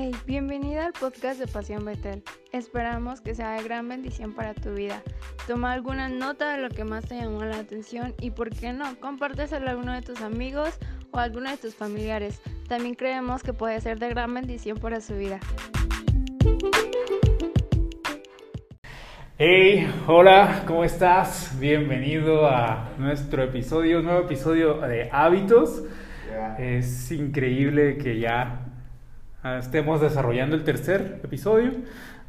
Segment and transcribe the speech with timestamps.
[0.00, 2.22] Hey, bienvenida al podcast de Pasión Betel.
[2.52, 5.02] Esperamos que sea de gran bendición para tu vida.
[5.48, 8.84] Toma alguna nota de lo que más te llamó la atención y, por qué no,
[9.00, 10.78] compárteselo a alguno de tus amigos
[11.10, 12.40] o a alguno de tus familiares.
[12.68, 15.40] También creemos que puede ser de gran bendición para su vida.
[19.36, 21.58] Hey, hola, ¿cómo estás?
[21.58, 25.82] Bienvenido a nuestro episodio, nuevo episodio de hábitos.
[26.56, 28.67] Es increíble que ya
[29.44, 31.70] estemos desarrollando el tercer episodio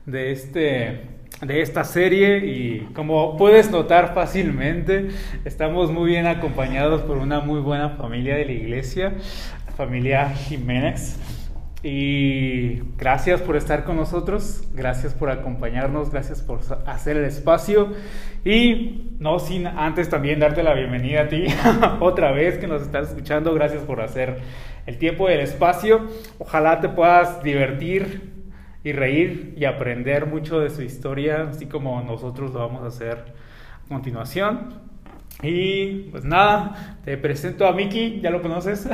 [0.05, 1.01] de, este,
[1.41, 5.09] de esta serie y como puedes notar fácilmente,
[5.43, 9.13] estamos muy bien acompañados por una muy buena familia de la iglesia,
[9.65, 11.19] la familia Jiménez.
[11.81, 17.93] Y gracias por estar con nosotros, gracias por acompañarnos, gracias por hacer el espacio
[18.43, 21.45] y no sin antes también darte la bienvenida a ti
[22.01, 24.41] otra vez que nos estás escuchando, gracias por hacer
[24.85, 26.07] el tiempo y el espacio.
[26.37, 28.33] Ojalá te puedas divertir
[28.83, 33.33] y reír y aprender mucho de su historia, así como nosotros lo vamos a hacer
[33.85, 34.73] a continuación.
[35.41, 38.87] Y pues nada, te presento a Miki, ya lo conoces.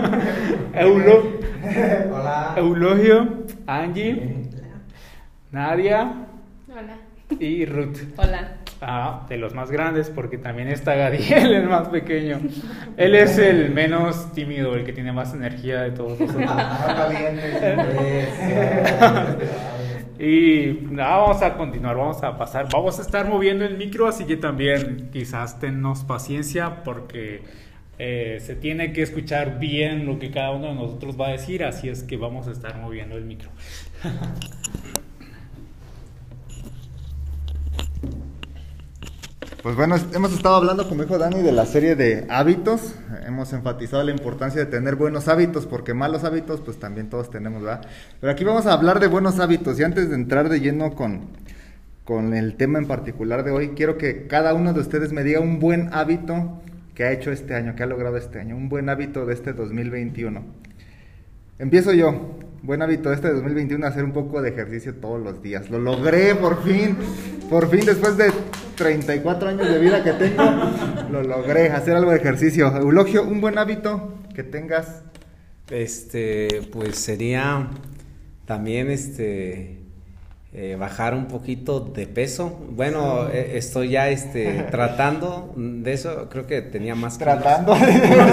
[0.74, 1.40] Eulo.
[2.12, 2.54] Hola.
[2.56, 4.48] Eulogio, Angie,
[5.50, 6.26] Nadia
[6.68, 6.96] Hola.
[7.40, 7.98] y Ruth.
[8.16, 8.56] Hola.
[8.82, 12.40] Ah, de los más grandes, porque también está Gadiel, el más pequeño.
[12.96, 16.50] Él es el menos tímido, el que tiene más energía de todos nosotros.
[20.22, 24.26] Y nada, vamos a continuar, vamos a pasar, vamos a estar moviendo el micro, así
[24.26, 27.40] que también quizás tennos paciencia porque
[27.98, 31.64] eh, se tiene que escuchar bien lo que cada uno de nosotros va a decir,
[31.64, 33.48] así es que vamos a estar moviendo el micro.
[39.62, 42.94] Pues bueno, hemos estado hablando, como dijo Dani, de la serie de hábitos.
[43.26, 47.62] Hemos enfatizado la importancia de tener buenos hábitos, porque malos hábitos, pues también todos tenemos,
[47.62, 47.86] ¿verdad?
[48.22, 49.78] Pero aquí vamos a hablar de buenos hábitos.
[49.78, 51.28] Y antes de entrar de lleno con,
[52.04, 55.40] con el tema en particular de hoy, quiero que cada uno de ustedes me diga
[55.40, 56.62] un buen hábito
[56.94, 59.52] que ha hecho este año, que ha logrado este año, un buen hábito de este
[59.52, 60.42] 2021.
[61.58, 62.38] Empiezo yo.
[62.62, 65.70] Buen hábito de este 2021 hacer un poco de ejercicio todos los días.
[65.70, 66.94] Lo logré por fin.
[67.48, 68.30] Por fin, después de
[68.76, 70.44] 34 años de vida que tengo,
[71.10, 71.70] lo logré.
[71.70, 72.76] Hacer algo de ejercicio.
[72.76, 75.02] Eulogio, un buen hábito que tengas.
[75.70, 77.70] Este, pues sería
[78.44, 79.79] también este
[80.52, 82.58] eh, bajar un poquito de peso.
[82.70, 87.18] Bueno, eh, estoy ya este tratando de eso, creo que tenía más.
[87.18, 87.76] Tratando.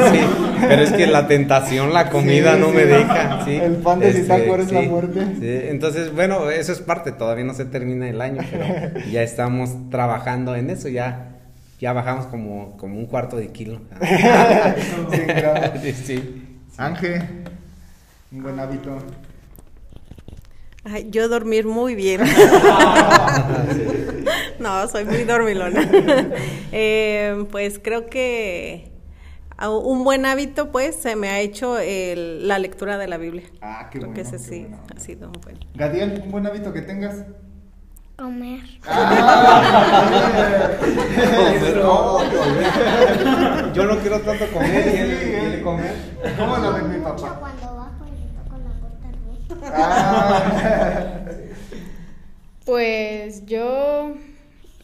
[0.07, 0.19] Sí,
[0.61, 3.45] pero es que la tentación, la comida Sí, no me deja.
[3.47, 5.69] El pan de Zitácuaro es la muerte.
[5.69, 8.65] Entonces, bueno, eso es parte, todavía no se termina el año, pero
[9.11, 11.33] ya estamos trabajando en eso, ya
[11.79, 13.81] ya bajamos como como un cuarto de kilo.
[13.99, 15.79] Sí, claro.
[15.83, 16.43] Sí, sí.
[16.77, 17.21] Ángel,
[18.31, 18.97] un buen hábito.
[20.89, 22.21] Ay, yo dormir muy bien.
[24.59, 25.87] no, soy muy dormilona.
[26.71, 28.91] Eh, pues creo que
[29.67, 33.43] un buen hábito, pues, se me ha hecho el- la lectura de la Biblia.
[33.61, 34.83] Ah, qué creo que bueno, ese qué sí bueno.
[34.95, 35.57] ha sido un buen.
[35.75, 37.23] Gadiel, un buen hábito que tengas.
[38.17, 38.61] Comer.
[43.73, 45.11] Yo no quiero tanto comer y él
[45.53, 45.95] él- comer.
[46.37, 47.39] ¿Cómo lo ve mi Mucho papá?
[47.39, 49.15] cuando bajo y le toco la puerta al
[49.63, 51.21] Ah.
[52.65, 54.13] Pues yo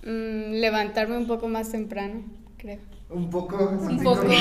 [0.05, 2.23] mm, levantarme un poco más temprano,
[2.57, 2.79] creo.
[3.09, 4.25] Un poco, Un poco.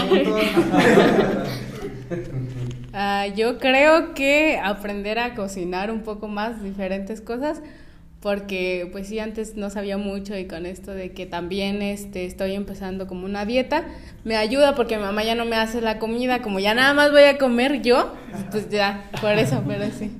[2.95, 7.63] Ah, yo creo que aprender a cocinar un poco más diferentes cosas,
[8.23, 12.55] porque pues sí, antes no sabía mucho y con esto de que también este, estoy
[12.55, 13.85] empezando como una dieta,
[14.25, 17.11] me ayuda porque mi mamá ya no me hace la comida, como ya nada más
[17.11, 18.15] voy a comer yo,
[18.53, 20.13] pues ya, por eso, pero sí.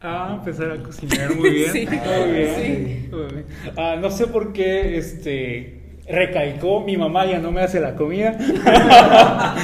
[0.00, 1.72] Ah, empezar a cocinar muy bien.
[1.72, 1.86] Sí.
[1.86, 3.08] Muy bien.
[3.10, 3.46] Muy bien.
[3.76, 8.36] Ah, no sé por qué este recaicó, mi mamá ya no me hace la comida.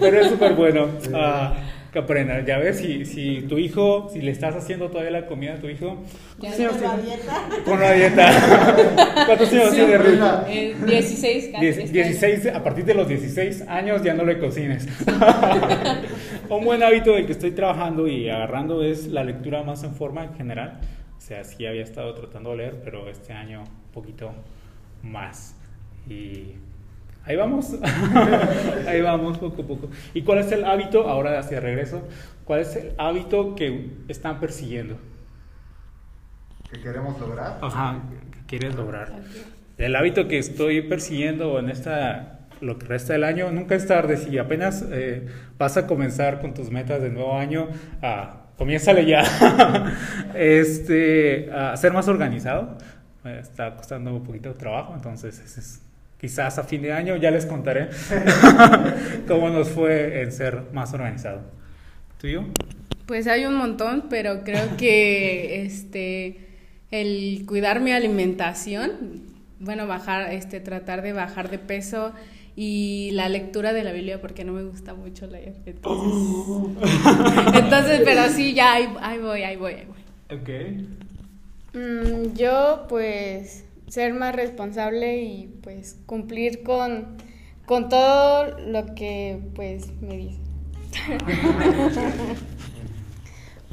[0.00, 0.88] Pero es súper bueno.
[1.14, 1.52] Ah,
[1.92, 2.44] que aprendan.
[2.46, 5.68] Ya ves, si, si tu hijo, si le estás haciendo todavía la comida a tu
[5.68, 6.02] hijo,
[6.38, 7.62] ¿cuántos años tiene?
[7.64, 9.24] Con la dieta.
[9.26, 10.20] ¿Cuántos años tiene Ruth?
[10.48, 14.38] Eh, 16, casi, Diez- este 16, a partir de los 16 años ya no le
[14.38, 14.86] cocines.
[16.48, 20.24] Un buen hábito del que estoy trabajando y agarrando es la lectura más en forma
[20.24, 20.80] en general.
[21.16, 24.32] O sea, sí había estado tratando de leer, pero este año un poquito
[25.02, 25.54] más.
[26.08, 26.54] Y
[27.24, 27.76] ahí vamos.
[28.86, 29.90] ahí vamos poco a poco.
[30.14, 32.06] ¿Y cuál es el hábito, ahora hacia regreso,
[32.44, 34.98] cuál es el hábito que están persiguiendo?
[36.70, 37.58] Que queremos lograr.
[37.60, 38.00] Ajá,
[38.32, 39.12] que quieres lograr.
[39.78, 44.16] El hábito que estoy persiguiendo en esta lo que resta del año, nunca es tarde.
[44.18, 45.26] Si apenas eh,
[45.58, 47.68] vas a comenzar con tus metas de nuevo año,
[48.02, 49.22] a comiénzale ya.
[50.34, 52.76] este, a ser más organizado.
[53.24, 55.82] Me está costando un poquito de trabajo, entonces ese es-
[56.20, 57.88] quizás a fin de año ya les contaré
[59.28, 61.40] cómo nos fue en ser más organizado.
[62.20, 62.44] ¿Tú y yo?
[63.06, 66.50] Pues hay un montón, pero creo que este
[66.90, 69.22] el cuidar mi alimentación,
[69.60, 72.12] bueno, bajar, este, tratar de bajar de peso
[72.56, 75.54] y la lectura de la Biblia porque no me gusta mucho leer.
[75.66, 76.84] Entonces,
[77.54, 80.38] entonces pero sí, ya ahí, ahí voy, ahí voy, ahí voy.
[80.38, 80.48] Ok.
[81.72, 87.18] Mm, yo pues ser más responsable y pues cumplir con,
[87.66, 90.40] con todo lo que pues me dicen.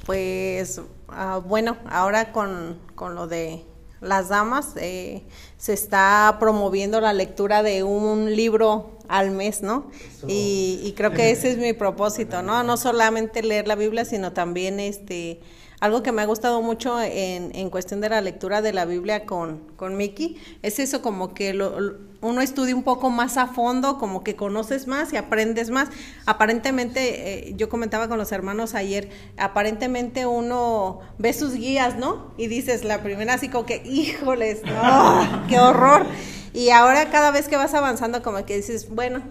[0.06, 3.66] Pues ah, bueno, ahora con, con lo de
[4.00, 5.24] las damas, eh,
[5.58, 9.90] se está promoviendo la lectura de un libro al mes, ¿no?
[10.28, 12.64] Y, y creo que ese es mi propósito, ¿no?
[12.64, 15.42] No solamente leer la Biblia, sino también este
[15.80, 19.26] algo que me ha gustado mucho en, en cuestión de la lectura de la Biblia
[19.26, 24.00] con, con Miki, es eso como que lo- uno estudia un poco más a fondo,
[24.00, 25.90] como que conoces más y aprendes más.
[26.26, 32.34] Aparentemente, eh, yo comentaba con los hermanos ayer, aparentemente uno ve sus guías, ¿no?
[32.38, 36.06] Y dices, la primera así como que, híjoles, no, qué horror.
[36.54, 39.22] Y ahora cada vez que vas avanzando como que dices, bueno,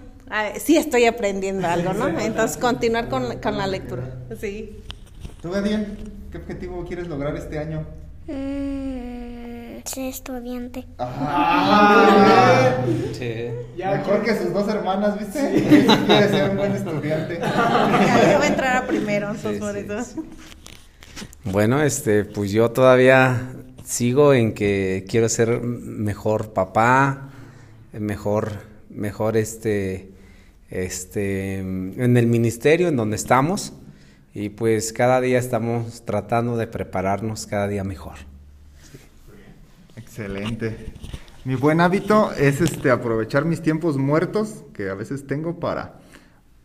[0.59, 2.07] sí estoy aprendiendo algo, ¿no?
[2.21, 4.15] Entonces continuar con, con la lectura.
[4.41, 4.79] Sí.
[5.43, 5.97] ¿Tú, Gadiel,
[6.31, 7.87] qué objetivo quieres lograr este año?
[8.27, 10.87] Mm, ser estudiante.
[10.99, 12.77] Ah,
[13.13, 13.49] Sí.
[13.77, 15.59] Mejor que sus dos hermanas, ¿viste?
[15.59, 15.65] Sí.
[16.07, 17.39] Quiere ser un buen estudiante.
[17.41, 20.07] Ya voy a entrar a primero, Sí, sus sí, bonitos.
[20.09, 20.21] sí.
[21.45, 23.53] Bueno, este, pues yo todavía
[23.85, 27.31] sigo en que quiero ser mejor papá,
[27.93, 28.51] mejor,
[28.91, 30.11] mejor este,
[30.71, 33.73] este, en el ministerio en donde estamos
[34.39, 38.17] y pues cada día estamos tratando de prepararnos cada día mejor.
[39.97, 40.93] Excelente.
[41.47, 46.01] Mi buen hábito es este aprovechar mis tiempos muertos que a veces tengo para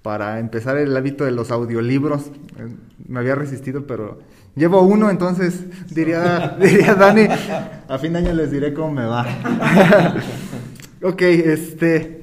[0.02, 2.26] para empezar el hábito de los audiolibros.
[2.58, 2.76] Eh,
[3.08, 4.20] Me había resistido, pero
[4.54, 7.28] llevo uno, entonces diría diría Dani,
[7.88, 9.26] a fin de año les diré cómo me va.
[11.04, 12.21] ok, este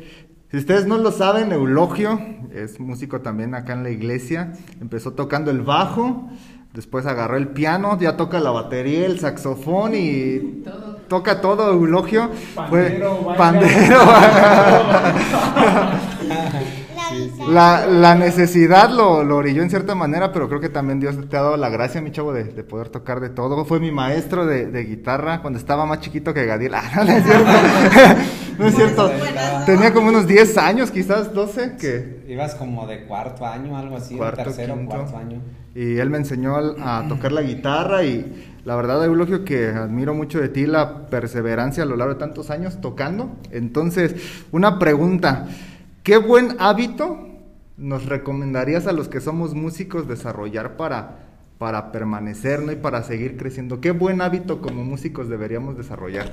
[0.51, 2.21] si ustedes no lo saben, Eulogio
[2.55, 4.53] es músico también acá en la iglesia.
[4.81, 6.29] Empezó tocando el bajo,
[6.75, 10.65] después agarró el piano, ya toca la batería, el saxofón y
[11.09, 12.31] toca todo Eulogio.
[12.69, 13.37] Fue- Pandero, baila.
[13.37, 13.99] pandero.
[17.51, 21.37] La, la necesidad lo, lo orilló en cierta manera, pero creo que también Dios te
[21.37, 23.65] ha dado la gracia, mi chavo, de, de poder tocar de todo.
[23.65, 26.75] Fue mi maestro de, de guitarra cuando estaba más chiquito que Gadiel.
[26.79, 27.51] Ah, no, no es cierto.
[28.59, 29.11] No es cierto.
[29.67, 34.17] Tenía como unos 10 años, quizás 12, que Ibas como de cuarto año, algo así,
[34.17, 34.97] Cuarto, tercero, quinto.
[34.97, 35.41] cuarto año.
[35.75, 40.41] Y él me enseñó a tocar la guitarra y la verdad, Eulogio, que admiro mucho
[40.41, 43.31] de ti la perseverancia a lo largo de tantos años tocando.
[43.51, 44.15] Entonces,
[44.53, 45.47] una pregunta,
[46.03, 47.29] ¿qué buen hábito
[47.77, 51.21] nos recomendarías a los que somos músicos desarrollar para,
[51.59, 52.73] para permanecer ¿no?
[52.73, 53.81] y para seguir creciendo?
[53.81, 56.33] ¿Qué buen hábito como músicos deberíamos desarrollar?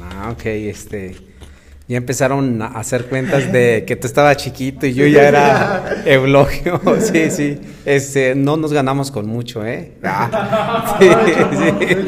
[0.00, 1.16] Ah, ok, este.
[1.88, 6.80] Ya empezaron a hacer cuentas de que tú estabas chiquito y yo ya era eulogio.
[7.00, 7.60] Sí, sí.
[7.84, 9.92] Este, no nos ganamos con mucho, ¿eh?
[10.02, 11.08] Ah, sí,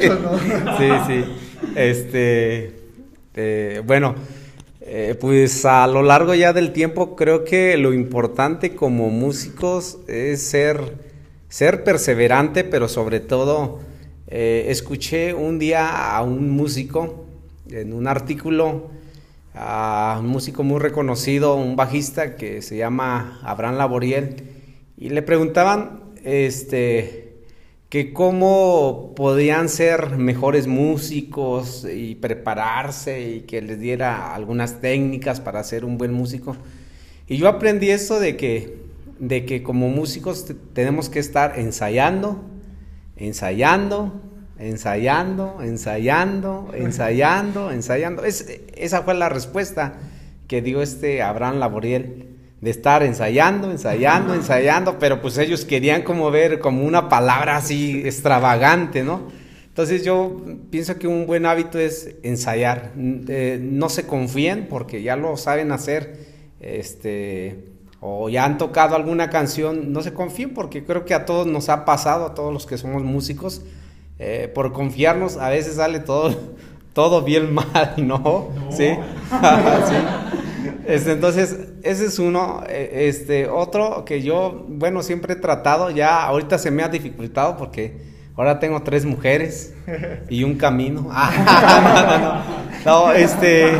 [0.00, 0.08] sí.
[0.78, 1.24] Sí, sí.
[1.76, 2.72] Este.
[3.36, 4.16] eh, bueno,
[4.80, 10.42] eh, pues a lo largo ya del tiempo creo que lo importante como músicos es
[10.42, 10.94] ser,
[11.48, 13.80] ser perseverante, pero sobre todo
[14.26, 17.27] eh, escuché un día a un músico
[17.70, 18.90] en un artículo,
[19.54, 24.36] a un músico muy reconocido, un bajista que se llama Abraham Laboriel,
[24.96, 27.36] y le preguntaban este,
[27.88, 35.62] que cómo podían ser mejores músicos y prepararse y que les diera algunas técnicas para
[35.64, 36.56] ser un buen músico.
[37.26, 38.78] Y yo aprendí eso de que,
[39.18, 42.44] de que como músicos te- tenemos que estar ensayando,
[43.16, 44.20] ensayando,
[44.58, 48.24] ensayando, ensayando, ensayando, ensayando.
[48.24, 49.94] Es, esa fue la respuesta
[50.46, 52.26] que dio este Abraham Laboriel,
[52.60, 58.02] de estar ensayando, ensayando, ensayando, pero pues ellos querían como ver como una palabra así
[58.04, 59.28] extravagante, ¿no?
[59.68, 62.90] Entonces yo pienso que un buen hábito es ensayar.
[62.96, 66.18] Eh, no se confíen porque ya lo saben hacer,
[66.58, 67.66] este,
[68.00, 71.68] o ya han tocado alguna canción, no se confíen porque creo que a todos nos
[71.68, 73.62] ha pasado, a todos los que somos músicos,
[74.18, 76.34] eh, por confiarnos a veces sale todo,
[76.92, 78.48] todo bien mal, ¿no?
[78.70, 78.90] Sí.
[79.88, 79.94] Sí.
[80.86, 82.62] Este, entonces, ese es uno.
[82.68, 87.56] Eh, Este, otro que yo, bueno, siempre he tratado, ya ahorita se me ha dificultado
[87.56, 87.98] porque
[88.36, 89.74] ahora tengo tres mujeres
[90.28, 91.08] y un camino.
[91.10, 92.42] Ah,
[92.84, 93.08] no, no, no.
[93.08, 93.72] No, este,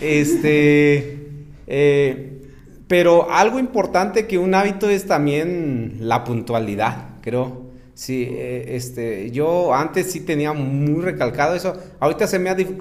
[0.00, 2.42] este, eh,
[2.88, 7.71] pero algo importante que un hábito es también la puntualidad, creo.
[8.02, 11.76] Sí, eh, este, yo antes sí tenía muy recalcado eso.
[12.00, 12.76] Ahorita se me ha dif-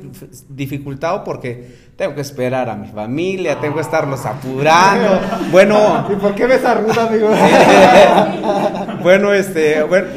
[0.49, 1.63] dificultado porque
[1.95, 5.19] tengo que esperar a mi familia, tengo que estarlos apurando.
[5.51, 7.29] Bueno, ¿Y por qué ves a Ruth, amigo?
[9.03, 10.07] bueno, este, bueno,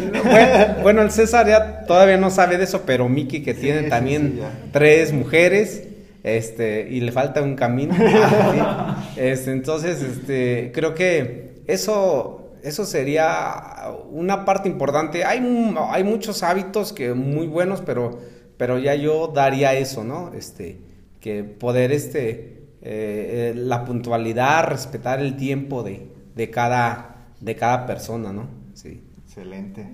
[0.82, 4.38] bueno, el César ya todavía no sabe de eso, pero Miki que tiene sí, también
[4.38, 5.82] sí, tres mujeres,
[6.22, 7.94] este, y le falta un camino.
[8.66, 9.20] Ah, sí.
[9.20, 15.24] Este, entonces, este, creo que eso, eso sería una parte importante.
[15.24, 15.38] Hay,
[15.90, 18.18] hay muchos hábitos que muy buenos, pero,
[18.56, 20.32] pero ya yo daría eso, ¿no?
[20.34, 20.80] Este,
[21.20, 27.86] que poder, este, eh, eh, la puntualidad, respetar el tiempo de, de cada, de cada
[27.86, 28.48] persona, ¿no?
[28.74, 29.02] Sí.
[29.26, 29.86] Excelente.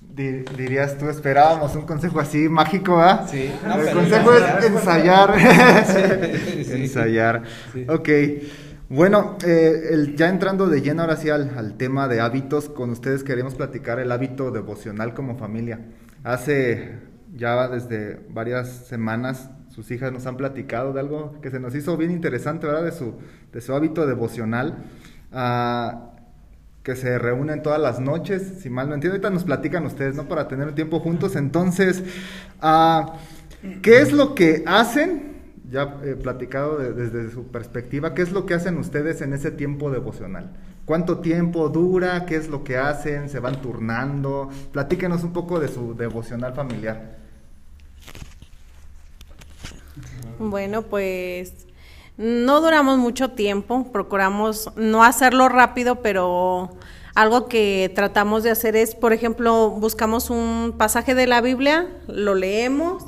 [0.00, 3.26] Di- dirías tú, esperábamos un consejo así mágico, ¿ah?
[3.30, 3.50] Sí.
[3.66, 5.34] No, El consejo es ensayar.
[5.38, 5.84] ensayar.
[6.54, 6.72] Sí, sí.
[6.72, 7.42] ensayar.
[7.72, 7.86] Sí.
[7.88, 8.08] Ok.
[8.88, 12.90] Bueno, eh, el- ya entrando de lleno ahora sí al, al tema de hábitos, con
[12.90, 15.80] ustedes queremos platicar el hábito devocional como familia.
[16.24, 16.92] Hace
[17.36, 21.96] ya desde varias semanas sus hijas nos han platicado de algo que se nos hizo
[21.98, 22.84] bien interesante, ¿verdad?
[22.84, 23.14] De su,
[23.52, 24.76] de su hábito devocional.
[25.32, 26.12] Ah,
[26.82, 29.14] que se reúnen todas las noches, si mal no entiendo.
[29.16, 30.26] Ahorita nos platican ustedes, ¿no?
[30.28, 31.36] Para tener un tiempo juntos.
[31.36, 32.02] Entonces,
[32.62, 33.14] ah,
[33.82, 35.37] ¿qué es lo que hacen?
[35.70, 39.50] Ya he platicado de- desde su perspectiva, ¿qué es lo que hacen ustedes en ese
[39.50, 40.50] tiempo devocional?
[40.86, 42.24] ¿Cuánto tiempo dura?
[42.24, 43.28] ¿Qué es lo que hacen?
[43.28, 44.48] ¿Se van turnando?
[44.72, 47.18] Platíquenos un poco de su devocional familiar.
[50.38, 51.52] Bueno, pues
[52.16, 56.70] no duramos mucho tiempo, procuramos no hacerlo rápido, pero
[57.14, 62.34] algo que tratamos de hacer es, por ejemplo, buscamos un pasaje de la Biblia, lo
[62.34, 63.04] leemos,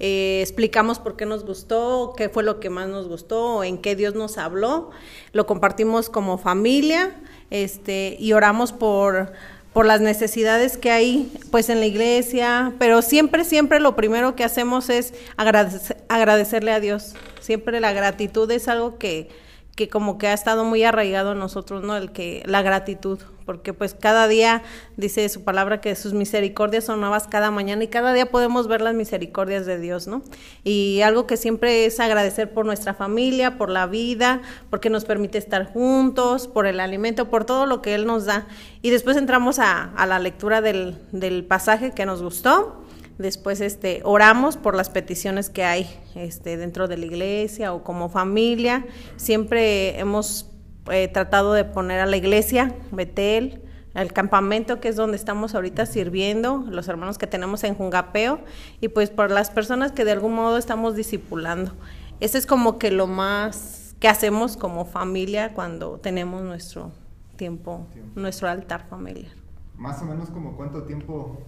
[0.00, 3.94] eh, explicamos por qué nos gustó, qué fue lo que más nos gustó, en qué
[3.96, 4.90] Dios nos habló,
[5.32, 7.14] lo compartimos como familia,
[7.50, 9.32] este, y oramos por
[9.72, 14.44] por las necesidades que hay pues en la iglesia, pero siempre, siempre lo primero que
[14.44, 17.14] hacemos es agradecer- agradecerle a Dios.
[17.40, 19.30] Siempre la gratitud es algo que,
[19.74, 21.96] que como que ha estado muy arraigado en nosotros, ¿no?
[21.96, 24.62] El que, la gratitud, porque pues cada día
[24.96, 28.80] dice su palabra que sus misericordias son nuevas cada mañana y cada día podemos ver
[28.80, 30.22] las misericordias de Dios, ¿no?
[30.62, 35.38] Y algo que siempre es agradecer por nuestra familia, por la vida, porque nos permite
[35.38, 38.46] estar juntos, por el alimento, por todo lo que Él nos da.
[38.80, 42.83] Y después entramos a, a la lectura del, del pasaje que nos gustó.
[43.18, 48.08] Después este, oramos por las peticiones que hay este, dentro de la iglesia o como
[48.08, 48.84] familia.
[49.16, 50.50] Siempre hemos
[50.90, 53.62] eh, tratado de poner a la iglesia, Betel,
[53.94, 58.40] el campamento que es donde estamos ahorita sirviendo, los hermanos que tenemos en Jungapeo
[58.80, 61.72] y pues por las personas que de algún modo estamos discipulando.
[62.18, 66.90] Ese es como que lo más que hacemos como familia cuando tenemos nuestro
[67.36, 69.32] tiempo, nuestro altar familiar.
[69.76, 71.38] Más o menos como cuánto tiempo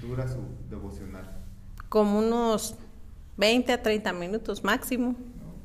[0.00, 1.24] dura su devocional.
[1.88, 2.76] Como unos
[3.36, 5.16] 20 a 30 minutos máximo.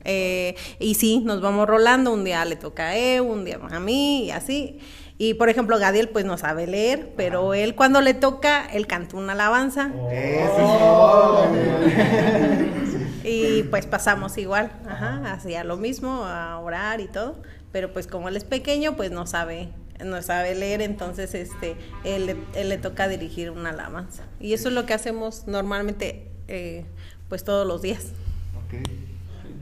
[0.03, 3.79] Eh, y sí, nos vamos rolando, un día le toca a él, un día a
[3.79, 4.79] mí y así.
[5.17, 9.17] Y por ejemplo, Gadiel pues no sabe leer, pero él cuando le toca, él canta
[9.17, 9.91] una alabanza.
[10.11, 11.47] Eso
[13.23, 18.27] y pues pasamos igual, ajá, hacía lo mismo, a orar y todo, pero pues como
[18.27, 19.69] él es pequeño, pues no sabe,
[20.03, 24.23] no sabe leer, entonces este, él, le- él le toca dirigir una alabanza.
[24.39, 26.85] Y eso es lo que hacemos normalmente, eh,
[27.29, 28.11] pues todos los días.
[28.65, 28.87] Ok.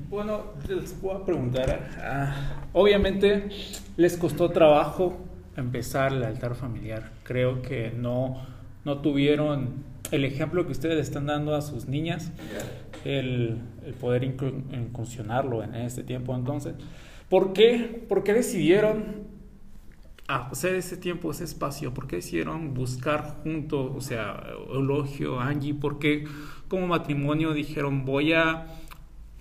[0.09, 1.89] Bueno, les voy a preguntar.
[2.01, 3.49] ah, obviamente
[3.97, 5.17] les costó trabajo
[5.57, 7.11] empezar el altar familiar.
[7.23, 8.45] Creo que no,
[8.85, 12.31] no tuvieron el ejemplo que ustedes están dando a sus niñas,
[13.05, 16.35] el, el poder incursionarlo en este tiempo.
[16.35, 16.75] Entonces,
[17.29, 19.23] ¿por qué, por qué decidieron
[20.27, 21.93] hacer ese tiempo, ese espacio?
[21.93, 25.73] ¿Por qué decidieron buscar juntos, o sea, Eulogio, Angie?
[25.73, 26.25] ¿Por qué
[26.67, 28.67] como matrimonio dijeron voy a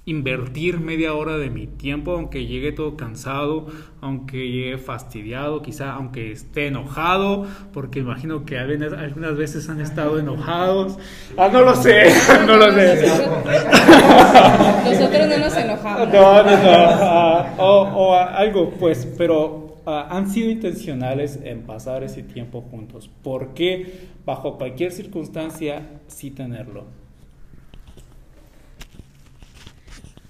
[0.04, 3.66] invertir media hora de mi tiempo, aunque llegue todo cansado,
[4.00, 10.98] aunque llegue fastidiado, quizá aunque esté enojado, porque imagino que algunas veces han estado enojados.
[11.38, 12.06] Ah, no lo sé,
[12.46, 13.06] no lo sé.
[14.84, 16.08] Nosotros no nos enojamos.
[16.08, 16.58] No, no, no.
[16.64, 23.10] ah, o, o algo, pues, pero ah, han sido intencionales en pasar ese tiempo juntos.
[23.22, 26.86] ¿Por qué, bajo cualquier circunstancia, sí tenerlo?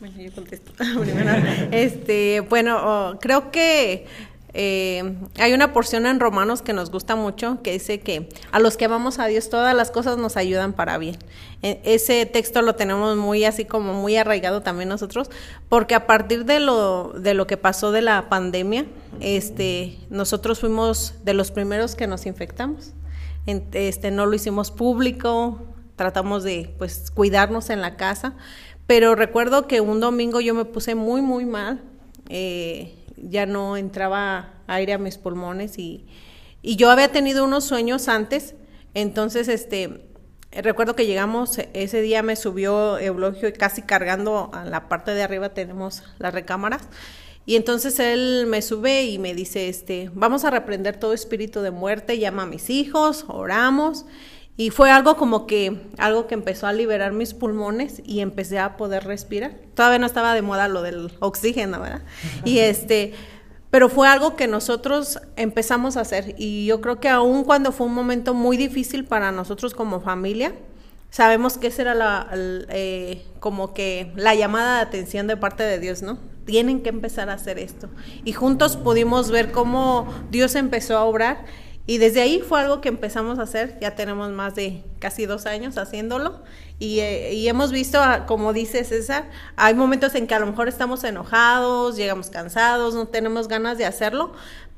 [0.00, 0.72] Bueno, yo contesto
[1.70, 4.06] Este, bueno, oh, creo que
[4.54, 8.76] eh, hay una porción en Romanos que nos gusta mucho que dice que a los
[8.76, 11.16] que amamos a Dios todas las cosas nos ayudan para bien.
[11.62, 15.30] E, ese texto lo tenemos muy así como muy arraigado también nosotros,
[15.68, 18.84] porque a partir de lo, de lo que pasó de la pandemia,
[19.20, 22.92] este, nosotros fuimos de los primeros que nos infectamos.
[23.46, 25.60] Este, no lo hicimos público,
[25.96, 28.34] tratamos de pues cuidarnos en la casa,
[28.86, 31.80] pero recuerdo que un domingo yo me puse muy, muy mal.
[32.28, 36.06] Eh, ya no entraba aire a mis pulmones y,
[36.60, 38.54] y yo había tenido unos sueños antes,
[38.94, 40.12] entonces este
[40.60, 45.22] recuerdo que llegamos, ese día me subió Eulogio y casi cargando a la parte de
[45.22, 46.82] arriba tenemos las recámaras.
[47.44, 51.72] Y entonces él me sube y me dice, este, vamos a reprender todo espíritu de
[51.72, 54.04] muerte, llama a mis hijos, oramos.
[54.56, 58.76] Y fue algo como que, algo que empezó a liberar mis pulmones y empecé a
[58.76, 59.52] poder respirar.
[59.74, 62.02] Todavía no estaba de moda lo del oxígeno, ¿verdad?
[62.44, 63.14] Y este,
[63.70, 66.34] pero fue algo que nosotros empezamos a hacer.
[66.36, 70.52] Y yo creo que aún cuando fue un momento muy difícil para nosotros como familia,
[71.08, 75.78] sabemos que esa era la, eh, como que la llamada de atención de parte de
[75.78, 76.18] Dios, ¿no?
[76.44, 77.88] Tienen que empezar a hacer esto.
[78.24, 81.46] Y juntos pudimos ver cómo Dios empezó a obrar
[81.86, 85.46] y desde ahí fue algo que empezamos a hacer, ya tenemos más de casi dos
[85.46, 86.42] años haciéndolo.
[86.78, 91.02] Y, eh, hemos visto, como dice César, hay momentos en que a lo mejor estamos
[91.04, 94.32] enojados, llegamos cansados, no tenemos ganas de hacerlo,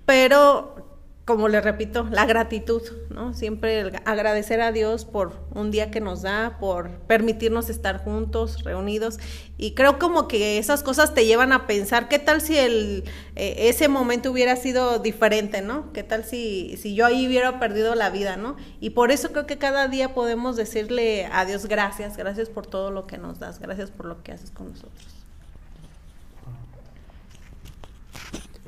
[0.06, 0.93] pero
[1.24, 3.32] como le repito, la gratitud, ¿no?
[3.32, 9.18] Siempre agradecer a Dios por un día que nos da, por permitirnos estar juntos, reunidos.
[9.56, 13.04] Y creo como que esas cosas te llevan a pensar, ¿qué tal si el,
[13.36, 15.94] eh, ese momento hubiera sido diferente, ¿no?
[15.94, 18.56] ¿Qué tal si, si yo ahí hubiera perdido la vida, ¿no?
[18.78, 22.90] Y por eso creo que cada día podemos decirle a Dios gracias, gracias por todo
[22.90, 25.06] lo que nos das, gracias por lo que haces con nosotros.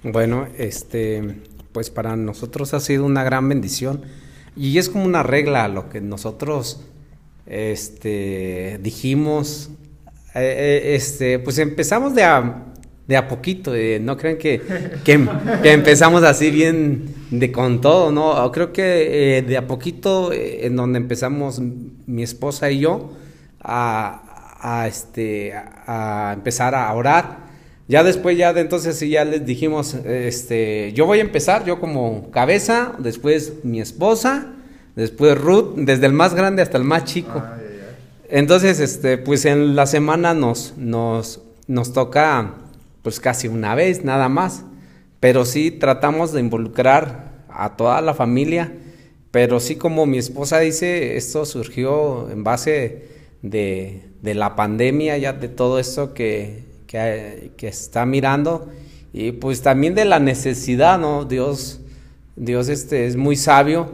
[0.02, 1.42] Bueno, este
[1.76, 4.00] pues para nosotros ha sido una gran bendición.
[4.56, 6.80] Y es como una regla lo que nosotros
[7.44, 9.68] este, dijimos,
[10.34, 14.62] eh, eh, este, pues empezamos de a, poquito, eh, no crean que,
[15.04, 15.28] que,
[15.64, 21.60] empezamos así bien de con todo, no, creo que de a poquito en donde empezamos
[21.60, 23.12] mi esposa y yo
[23.60, 27.45] a, este, a empezar a orar
[27.88, 31.78] ya después, ya de entonces, sí, ya les dijimos, este, yo voy a empezar, yo
[31.78, 34.54] como cabeza, después mi esposa,
[34.96, 37.44] después Ruth, desde el más grande hasta el más chico.
[38.28, 42.54] Entonces, este, pues en la semana nos, nos, nos toca,
[43.02, 44.64] pues casi una vez, nada más.
[45.20, 48.72] Pero sí tratamos de involucrar a toda la familia.
[49.30, 53.04] Pero sí, como mi esposa dice, esto surgió en base
[53.42, 56.64] de, de la pandemia, ya de todo esto que,
[57.56, 58.68] que, está mirando
[59.12, 61.24] y pues también de la necesidad, ¿no?
[61.24, 61.80] Dios,
[62.36, 63.90] Dios este, es muy sabio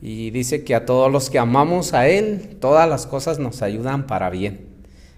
[0.00, 4.06] y dice que a todos los que amamos a Él, todas las cosas nos ayudan
[4.06, 4.66] para bien.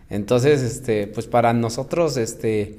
[0.08, 2.76] Entonces, este, pues para nosotros, este,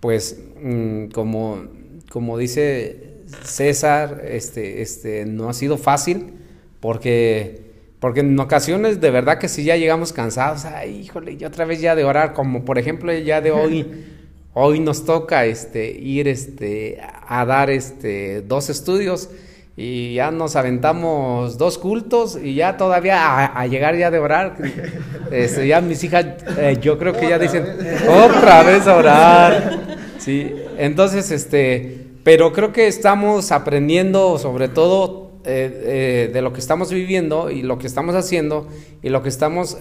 [0.00, 1.64] pues mm, como,
[2.10, 6.34] como dice César, este, este, no ha sido fácil
[6.80, 7.65] porque
[8.06, 11.80] porque en ocasiones de verdad que si ya llegamos cansados, ay, híjole, y otra vez
[11.80, 13.84] ya de orar, como por ejemplo ya de hoy,
[14.54, 19.28] hoy nos toca este, ir este, a dar este, dos estudios
[19.76, 24.56] y ya nos aventamos dos cultos y ya todavía a, llegar ya de orar,
[25.32, 26.26] este, ya mis hijas,
[26.58, 27.66] eh, yo creo que ya dicen,
[28.08, 29.96] otra vez a orar.
[30.20, 36.60] Sí, entonces, este, pero creo que estamos aprendiendo sobre todo eh, eh, de lo que
[36.60, 38.66] estamos viviendo y lo que estamos haciendo
[39.02, 39.76] y lo que estamos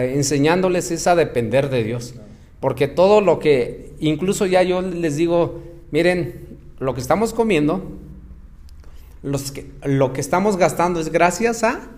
[0.00, 2.14] enseñándoles es a depender de Dios.
[2.60, 7.82] Porque todo lo que, incluso ya yo les digo, miren, lo que estamos comiendo,
[9.22, 11.88] los que, lo que estamos gastando es gracias a,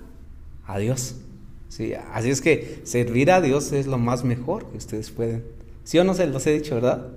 [0.67, 1.17] a Dios.
[1.69, 5.45] Sí, así es que servir a Dios es lo más mejor que ustedes pueden.
[5.85, 7.09] ¿Sí o no se los he dicho, verdad?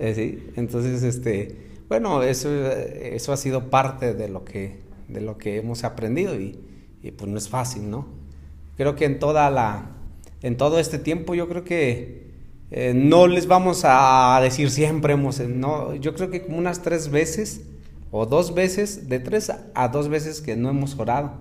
[0.00, 1.56] Eh, sí, entonces, este,
[1.88, 4.81] bueno, eso, eso ha sido parte de lo que
[5.12, 6.58] de lo que hemos aprendido y,
[7.16, 8.06] pues no es fácil, ¿no?
[8.76, 9.90] Creo que en toda la,
[10.42, 12.30] en todo este tiempo yo creo que
[12.70, 17.10] eh, no les vamos a decir siempre hemos, no, yo creo que como unas tres
[17.10, 17.62] veces
[18.10, 21.32] o dos veces, de tres a dos veces que no hemos orado.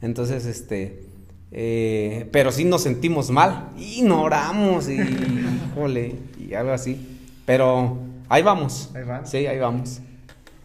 [0.00, 1.04] Entonces, este,
[1.50, 4.98] eh, pero sí nos sentimos mal y no oramos y,
[5.74, 7.18] jole, y algo así.
[7.44, 8.90] Pero ahí vamos.
[8.94, 10.00] Ahí Sí, ahí vamos.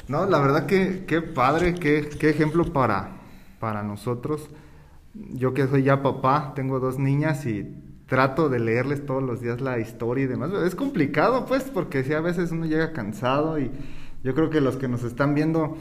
[0.08, 3.18] No, la verdad que qué padre, qué, qué ejemplo para,
[3.60, 4.50] para nosotros.
[5.14, 7.76] Yo que soy ya papá, tengo dos niñas y
[8.08, 10.52] trato de leerles todos los días la historia y demás.
[10.66, 13.70] Es complicado, pues, porque si a veces uno llega cansado y
[14.24, 15.78] yo creo que los que nos están viendo,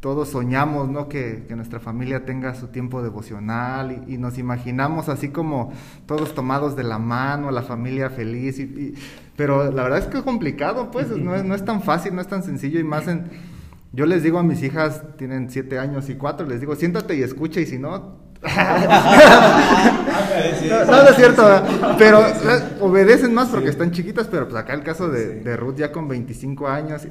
[0.00, 1.08] todos soñamos, ¿no?
[1.08, 5.72] Que, nuestra familia tenga su tiempo devocional y, nos imaginamos así como
[6.06, 8.94] todos tomados de la mano, la familia feliz, y,
[9.36, 12.20] pero la verdad es que es complicado, pues, no es, no es tan fácil, no
[12.20, 13.53] es tan sencillo y más en...
[13.94, 17.22] Yo les digo a mis hijas, tienen siete años y cuatro, les digo, siéntate y
[17.22, 18.50] escucha y si no, no,
[20.86, 21.62] no, es cierto,
[21.96, 22.22] pero
[22.80, 26.66] obedecen más porque están chiquitas, pero pues acá el caso de, Ruth ya con 25
[26.68, 27.06] años.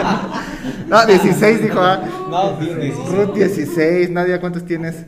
[0.88, 1.78] no, 16 dijo.
[1.78, 2.02] ¿ah?
[2.30, 3.08] No, 16.
[3.10, 5.04] Ruth 16, Nadia, ¿cuántos tienes?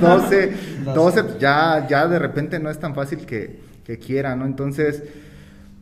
[0.00, 0.52] 12.
[0.94, 4.46] 12, ya, ya de repente no es tan fácil que, que quiera, ¿no?
[4.46, 5.02] Entonces,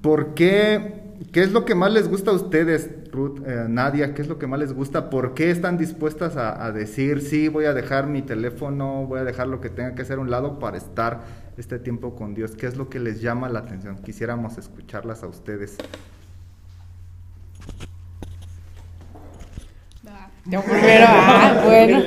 [0.01, 4.15] ¿por qué ¿Qué es lo que más les gusta a ustedes, Ruth, eh, Nadia?
[4.15, 5.11] ¿Qué es lo que más les gusta?
[5.11, 9.47] ¿Por qué están dispuestas a, decir, sí, voy a dejar mi teléfono, voy a dejar
[9.47, 11.21] lo que tenga que hacer a un lado para estar
[11.59, 12.53] este tiempo con Dios?
[12.57, 13.99] ¿Qué es lo que les llama la atención?
[13.99, 15.77] Quisiéramos escucharlas a ustedes.
[20.47, 22.03] Yo primero, ah, bueno.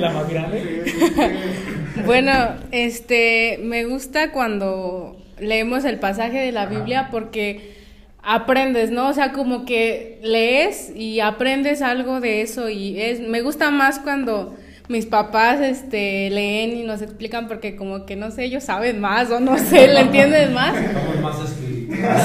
[2.04, 2.32] bueno,
[2.72, 7.83] este, me gusta cuando leemos el pasaje de la Biblia porque
[8.24, 9.08] aprendes, ¿no?
[9.08, 13.98] O sea, como que lees y aprendes algo de eso y es me gusta más
[13.98, 14.56] cuando
[14.88, 19.30] mis papás este leen y nos explican porque como que no sé, ellos saben más
[19.30, 20.74] o no sé, le entienden más.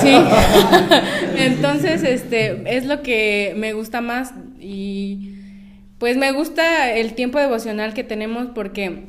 [0.02, 0.14] Sí.
[1.38, 5.36] Entonces, este es lo que me gusta más y
[6.00, 9.04] pues me gusta el tiempo devocional que tenemos porque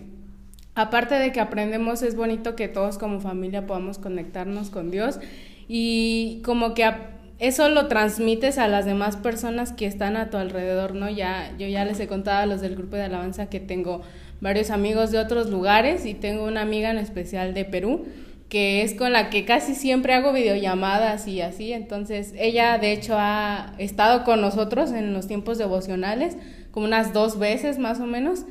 [0.75, 5.21] aparte de que aprendemos es bonito que todos como familia podamos conectarnos con Dios
[5.73, 6.91] y como que
[7.39, 11.09] eso lo transmites a las demás personas que están a tu alrededor, ¿no?
[11.09, 14.03] Ya, yo ya les he contado a los del grupo de alabanza que tengo
[14.41, 18.05] varios amigos de otros lugares y tengo una amiga en especial de Perú
[18.49, 23.15] que es con la que casi siempre hago videollamadas y así, entonces ella de hecho
[23.17, 26.37] ha estado con nosotros en los tiempos devocionales
[26.73, 28.45] como unas dos veces más o menos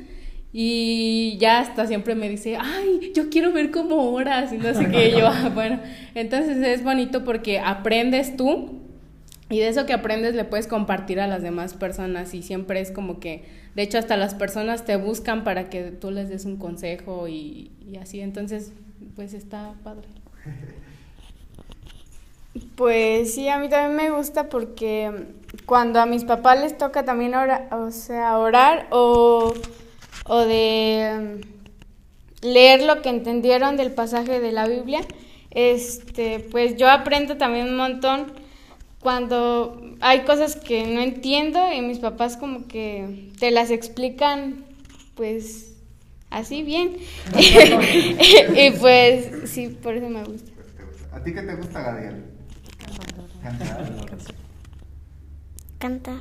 [0.52, 4.88] y ya hasta siempre me dice, ay, yo quiero ver cómo oras y no sé
[4.90, 5.12] qué.
[5.12, 5.80] yo, ah, bueno,
[6.14, 8.80] entonces es bonito porque aprendes tú
[9.50, 12.92] y de eso que aprendes le puedes compartir a las demás personas y siempre es
[12.92, 16.56] como que, de hecho, hasta las personas te buscan para que tú les des un
[16.56, 18.20] consejo y, así.
[18.20, 18.72] Entonces,
[19.16, 20.06] pues está padre.
[22.76, 25.10] Pues sí, a mí también me gusta porque
[25.66, 29.52] cuando a mis papás les toca también orar, o sea, orar o
[30.26, 31.40] o de
[32.42, 35.00] mm, leer lo que entendieron del pasaje de la Biblia,
[35.50, 38.32] este, pues yo aprendo también un montón
[39.00, 44.64] cuando hay cosas que no entiendo y mis papás como que te las explican
[45.14, 45.74] pues
[46.30, 46.96] así bien.
[47.36, 50.50] y pues sí, por eso me gusta.
[51.12, 52.24] ¿A ti qué te gusta, Gabriel?
[53.42, 53.90] Cantar.
[55.78, 56.20] Cantar.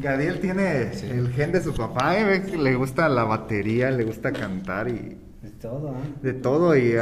[0.00, 2.56] Gadiel tiene el gen de su papá, ¿eh?
[2.56, 5.18] le gusta la batería, le gusta cantar y...
[5.42, 6.14] De todo, ¿eh?
[6.22, 6.96] De todo y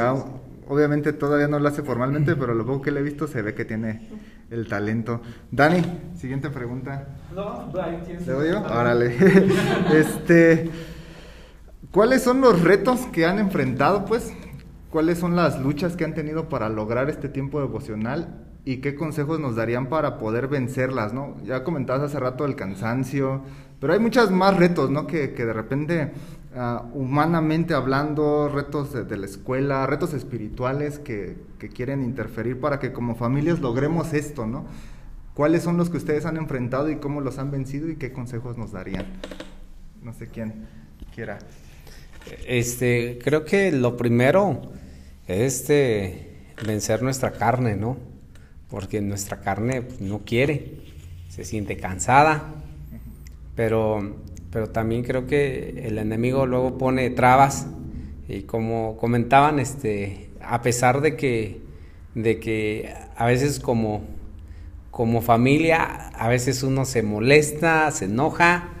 [0.67, 3.53] obviamente todavía no lo hace formalmente, pero lo poco que le he visto se ve
[3.53, 4.09] que tiene
[4.49, 5.21] el talento.
[5.51, 5.81] Dani,
[6.15, 7.07] siguiente pregunta.
[7.33, 8.61] No, ¿Le doy yo?
[8.61, 9.15] Órale.
[9.93, 10.69] este,
[11.91, 14.33] ¿Cuáles son los retos que han enfrentado, pues?
[14.89, 18.46] ¿Cuáles son las luchas que han tenido para lograr este tiempo devocional?
[18.67, 21.37] Y qué consejos nos darían para poder vencerlas, ¿no?
[21.45, 23.41] Ya comentabas hace rato el cansancio,
[23.79, 25.07] pero hay muchos más retos, ¿no?
[25.07, 26.11] Que, de repente,
[26.53, 31.37] ah, humanamente hablando, retos de, la escuela, retos espirituales que,
[31.73, 34.65] quieren interferir para que como familias logremos esto, ¿no?
[35.33, 38.57] ¿Cuáles son los que ustedes han enfrentado y cómo los han vencido y qué consejos
[38.57, 39.05] nos darían?
[40.03, 40.67] No sé quién
[41.15, 41.39] quiera.
[42.45, 44.61] Este, creo que lo primero
[45.25, 48.06] es este, vencer nuestra carne, ¿no?
[48.69, 50.71] Porque nuestra carne pues, no quiere,
[51.29, 52.53] se siente cansada,
[53.55, 54.17] pero,
[54.51, 57.67] pero también creo que el enemigo luego pone trabas.
[58.29, 61.61] Y como comentaban, este, a pesar de que,
[62.13, 64.03] de que a veces como,
[64.91, 68.73] como familia, a veces uno se molesta, se enoja,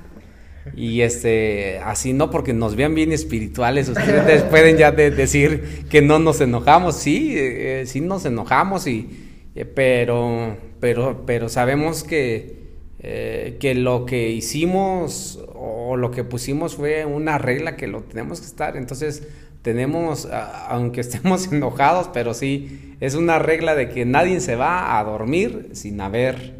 [0.75, 6.19] y este así no porque nos vean bien espirituales ustedes pueden ya decir que no
[6.19, 6.97] nos enojamos.
[6.97, 9.26] Sí eh, sí nos enojamos y,
[9.57, 12.57] eh, pero, pero, pero sabemos que,
[12.99, 18.39] eh, que lo que hicimos o lo que pusimos fue una regla que lo tenemos
[18.39, 18.77] que estar.
[18.77, 19.27] Entonces,
[19.63, 20.27] tenemos,
[20.69, 25.69] aunque estemos enojados, pero sí, es una regla de que nadie se va a dormir
[25.73, 26.53] sin haber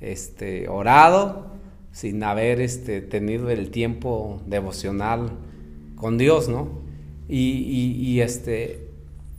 [0.00, 1.46] este, orado,
[1.92, 5.30] sin haber este, tenido el tiempo devocional
[5.94, 6.82] con Dios, ¿no?
[7.28, 8.88] Y, este,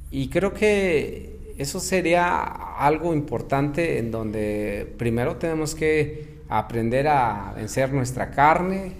[0.09, 7.93] y creo que eso sería algo importante en donde primero tenemos que aprender a vencer
[7.93, 8.93] nuestra carne,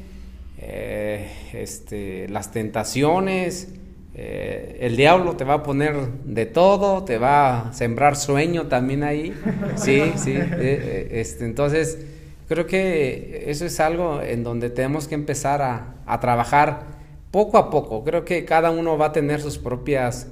[0.57, 3.73] eh, este, las tentaciones,
[4.15, 9.03] eh, el diablo te va a poner de todo, te va a sembrar sueño también
[9.03, 9.33] ahí,
[9.75, 12.05] sí, sí, eh, este, entonces
[12.47, 16.93] creo que eso es algo en donde tenemos que empezar a, a trabajar
[17.31, 18.03] poco a poco.
[18.03, 20.27] Creo que cada uno va a tener sus propias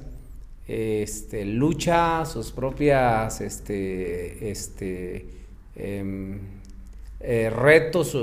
[0.72, 5.26] este, luchas, sus propias este, este,
[5.76, 6.38] em,
[7.20, 8.16] eh, retos,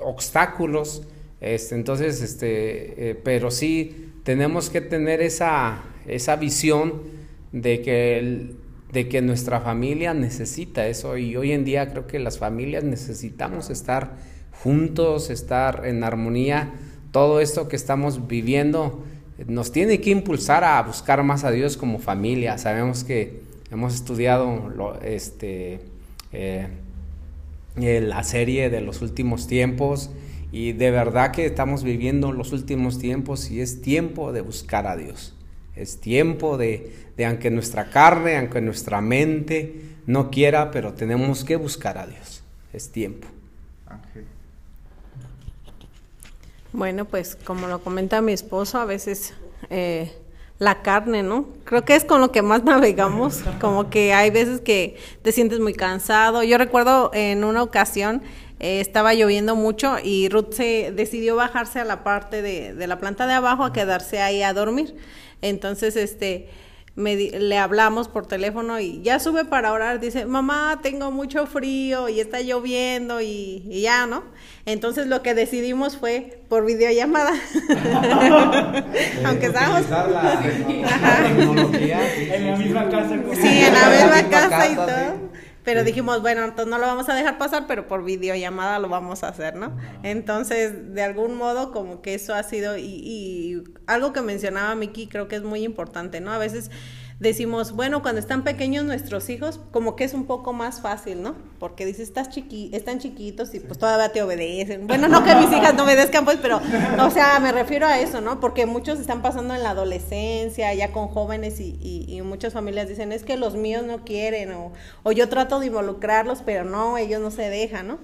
[0.00, 1.02] obstáculos.
[1.40, 7.02] Este, entonces, este, eh, pero sí tenemos que tener esa, esa visión
[7.50, 8.54] de que,
[8.92, 13.68] de que nuestra familia necesita eso y hoy en día creo que las familias necesitamos
[13.68, 14.16] estar
[14.52, 16.72] juntos, estar en armonía
[17.10, 19.04] todo esto que estamos viviendo
[19.46, 22.58] nos tiene que impulsar a buscar más a Dios como familia.
[22.58, 25.80] Sabemos que hemos estudiado este,
[26.32, 26.68] eh,
[27.76, 30.10] la serie de los últimos tiempos
[30.52, 34.96] y de verdad que estamos viviendo los últimos tiempos y es tiempo de buscar a
[34.96, 35.34] Dios.
[35.76, 39.74] Es tiempo de, de aunque nuestra carne, aunque nuestra mente
[40.06, 42.42] no quiera, pero tenemos que buscar a Dios.
[42.72, 43.28] Es tiempo.
[46.72, 49.34] Bueno, pues como lo comenta mi esposo, a veces
[49.70, 50.12] eh,
[50.58, 51.48] la carne, ¿no?
[51.64, 55.58] Creo que es con lo que más navegamos, como que hay veces que te sientes
[55.58, 56.44] muy cansado.
[56.44, 58.22] Yo recuerdo en una ocasión
[58.60, 63.00] eh, estaba lloviendo mucho y Ruth se decidió bajarse a la parte de, de la
[63.00, 64.94] planta de abajo a quedarse ahí a dormir.
[65.42, 66.48] Entonces, este
[67.00, 72.20] le hablamos por teléfono y ya sube para orar, dice, mamá, tengo mucho frío y
[72.20, 74.24] está lloviendo y, ya, ¿no?
[74.66, 77.32] Entonces lo que decidimos fue por videollamada.
[79.24, 79.82] Aunque estábamos...
[82.34, 83.18] en la misma casa.
[83.40, 85.30] Sí, en la misma casa y todo.
[85.64, 89.22] Pero dijimos, bueno, entonces no lo vamos a dejar pasar, pero por videollamada lo vamos
[89.22, 89.76] a hacer, ¿no?
[90.02, 95.06] Entonces, de algún modo, como que eso ha sido, y, y algo que mencionaba Miki,
[95.08, 96.32] creo que es muy importante, ¿no?
[96.32, 96.70] A veces
[97.20, 101.34] decimos, bueno, cuando están pequeños nuestros hijos, como que es un poco más fácil, ¿no?
[101.58, 104.86] Porque dices, estás chiqui están chiquitos y pues todavía te obedecen.
[104.86, 106.60] Bueno, no que mis hijas no obedezcan, pues, pero,
[106.98, 108.40] o sea, me refiero a eso, ¿no?
[108.40, 111.76] Porque muchos están pasando en la adolescencia, ya con jóvenes y,
[112.08, 115.66] y, muchas familias dicen, es que los míos no quieren, o, o yo trato de
[115.66, 117.98] involucrarlos, pero no, ellos no se dejan, ¿no?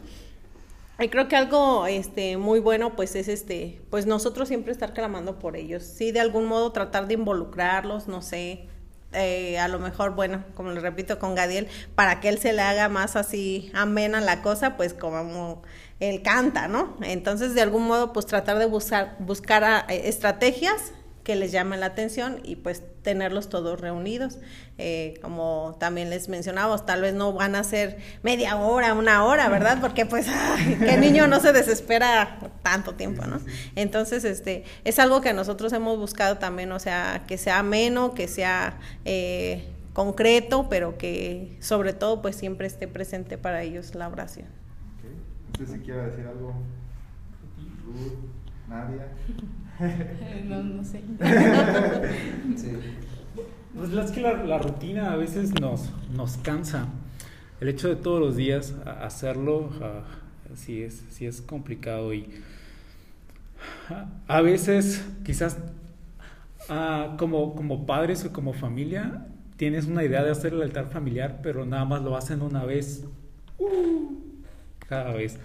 [0.98, 5.38] Y creo que algo este muy bueno pues es este pues nosotros siempre estar clamando
[5.38, 5.82] por ellos.
[5.82, 8.66] Sí, de algún modo tratar de involucrarlos, no sé,
[9.12, 12.62] eh, a lo mejor, bueno, como le repito con Gadiel, para que él se le
[12.62, 15.62] haga más así amena la cosa, pues como
[16.00, 16.96] él canta, ¿no?
[17.02, 20.92] Entonces, de algún modo, pues tratar de buscar, buscar ah, estrategias
[21.26, 24.38] que les llamen la atención y pues tenerlos todos reunidos.
[24.78, 29.48] Eh, como también les mencionamos, tal vez no van a ser media hora, una hora,
[29.48, 29.80] ¿verdad?
[29.80, 30.28] Porque pues
[30.80, 33.40] el niño no se desespera tanto tiempo, ¿no?
[33.74, 38.28] Entonces, este, es algo que nosotros hemos buscado también, o sea, que sea ameno, que
[38.28, 44.46] sea eh, concreto, pero que sobre todo pues siempre esté presente para ellos la oración.
[45.54, 45.66] Okay.
[45.66, 46.54] si quiere decir algo.
[48.68, 49.08] Nadia.
[50.44, 51.02] no, no sé.
[53.76, 56.86] Pues es que la, rutina a veces nos, nos cansa.
[57.60, 59.68] El hecho de todos los días hacerlo
[60.54, 62.26] sí, es, sí es complicado y
[64.28, 65.58] a veces quizás
[67.18, 69.26] como, como padres o como familia
[69.56, 73.04] tienes una idea de hacer el altar familiar, pero nada más lo hacen una vez,
[73.58, 74.14] uh,
[74.86, 75.38] cada vez.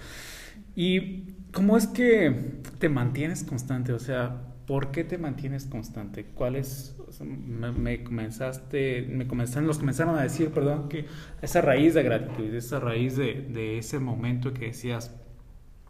[0.75, 3.93] Y ¿Cómo es que te mantienes constante?
[3.93, 6.25] O sea, ¿por qué te mantienes constante?
[6.25, 11.05] ¿Cuáles me, comenzaste, me comenzaron, los comenzaron a decir, perdón, que
[11.41, 15.13] esa raíz de gratitud, esa raíz de, de ese momento que decías,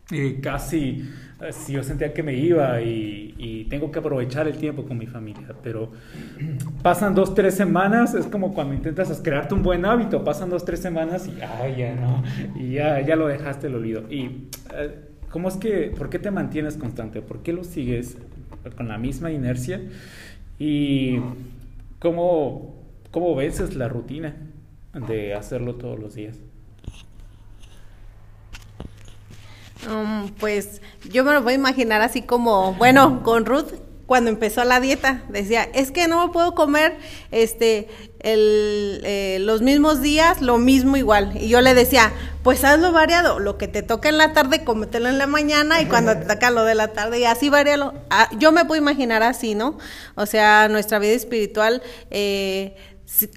[0.10, 1.10] y casi,
[1.42, 4.98] eh, si yo sentía que me iba y, y, tengo que aprovechar el tiempo con
[4.98, 5.92] mi familia, pero
[6.82, 10.82] pasan dos, tres semanas, es como cuando intentas crearte un buen hábito, pasan dos, tres
[10.82, 12.24] semanas y ay, ya no,
[12.56, 14.04] y ya, ya lo dejaste, lo olvido.
[14.10, 17.22] Y eh, ¿Cómo es que, por qué te mantienes constante?
[17.22, 18.18] ¿Por qué lo sigues
[18.76, 19.82] con la misma inercia?
[20.60, 21.20] ¿Y
[22.00, 22.76] cómo,
[23.12, 24.36] cómo vences la rutina
[25.08, 26.38] de hacerlo todos los días?
[29.90, 33.74] Um, pues yo me lo voy a imaginar así como, bueno, con Ruth
[34.12, 35.24] cuando empezó la dieta.
[35.30, 36.98] Decía, es que no puedo comer
[37.32, 37.88] este
[38.20, 41.32] el, eh, los mismos días, lo mismo igual.
[41.40, 42.12] Y yo le decía,
[42.44, 43.40] pues hazlo variado.
[43.40, 46.52] Lo que te toca en la tarde, cómetelo en la mañana y cuando te toca
[46.52, 47.94] lo de la tarde y así varialo.
[48.10, 49.78] Ah, yo me puedo imaginar así, ¿no?
[50.16, 52.76] O sea, nuestra vida espiritual, eh,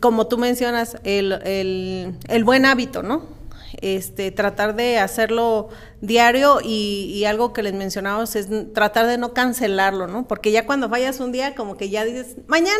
[0.01, 3.44] como tú mencionas, el, el, el buen hábito, ¿no?
[3.81, 5.69] Este, tratar de hacerlo
[6.01, 10.29] diario y, algo que les mencionamos es tratar de no cancelarlo, ¿no?
[10.29, 12.77] Porque ya cuando fallas un día, como que ya dices, mañana,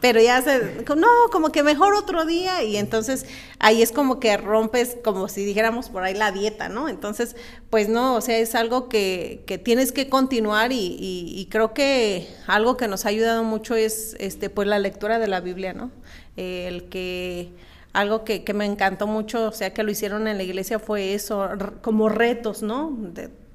[0.00, 3.26] pero ya se, no, como que mejor otro día y entonces
[3.58, 6.88] ahí es como que rompes, como si dijéramos por ahí la dieta, ¿no?
[6.88, 7.36] Entonces,
[7.70, 12.28] pues no, o sea, es algo que, que tienes que continuar y, y, creo que
[12.46, 15.90] algo que nos ha ayudado mucho es, este, pues la lectura de la Biblia, ¿no?
[16.36, 17.52] el que
[17.92, 21.14] algo que, que, me encantó mucho, o sea, que lo hicieron en la iglesia fue
[21.14, 21.48] eso,
[21.82, 22.96] como retos, ¿no?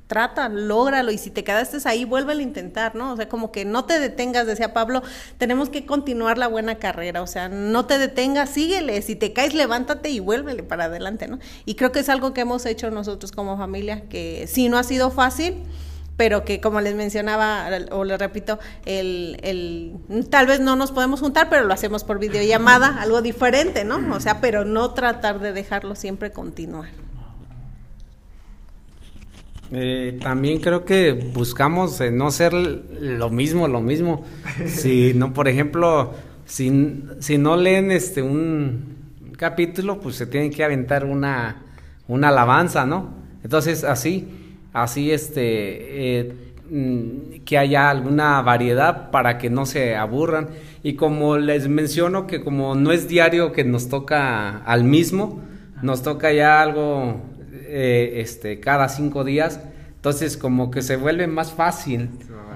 [0.07, 3.13] Trata, lógralo y si te quedaste ahí, vuelve a intentar, ¿no?
[3.13, 5.01] O sea, como que no te detengas, decía Pablo,
[5.39, 9.55] tenemos que continuar la buena carrera, o sea, no te detengas, síguele, si te caes,
[9.55, 11.39] levántate y vuélvele para adelante, ¿no?
[11.65, 14.83] Y creo que es algo que hemos hecho nosotros como familia, que sí no ha
[14.83, 15.63] sido fácil,
[16.17, 21.19] pero que como les mencionaba o les repito, el, el, tal vez no nos podemos
[21.19, 24.15] juntar, pero lo hacemos por videollamada, algo diferente, ¿no?
[24.15, 26.89] O sea, pero no tratar de dejarlo siempre continuar.
[29.71, 34.25] Eh, también creo que buscamos no ser lo mismo, lo mismo.
[34.67, 36.13] Si no, por ejemplo,
[36.45, 41.63] si, si no leen este un capítulo, pues se tienen que aventar una,
[42.07, 43.15] una alabanza, ¿no?
[43.43, 44.44] Entonces, así
[44.75, 46.33] así este eh,
[46.69, 50.49] mm, que haya alguna variedad para que no se aburran.
[50.83, 55.41] Y como les menciono que como no es diario que nos toca al mismo
[55.81, 59.59] nos toca ya algo eh, este cada cinco días
[59.95, 62.09] entonces como que se vuelve más fácil.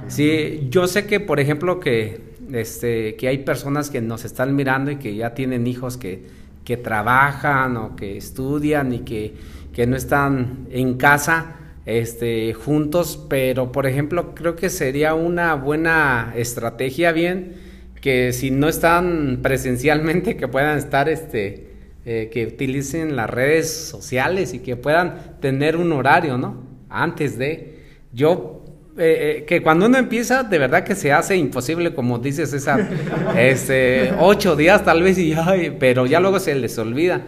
[0.08, 4.92] Sí yo sé que por ejemplo que este que hay personas que nos están mirando
[4.92, 9.34] y que ya tienen hijos que que trabajan o que estudian y que,
[9.74, 11.56] que no están en casa
[11.90, 17.56] este, juntos, pero por ejemplo creo que sería una buena estrategia bien
[18.00, 21.68] que si no están presencialmente que puedan estar este
[22.06, 26.64] eh, que utilicen las redes sociales y que puedan tener un horario, ¿no?
[26.90, 27.80] Antes de
[28.14, 28.64] yo
[28.98, 32.88] eh, eh, que cuando uno empieza de verdad que se hace imposible como dice César
[33.38, 35.36] este ocho días tal vez y
[35.80, 37.22] pero ya luego se les olvida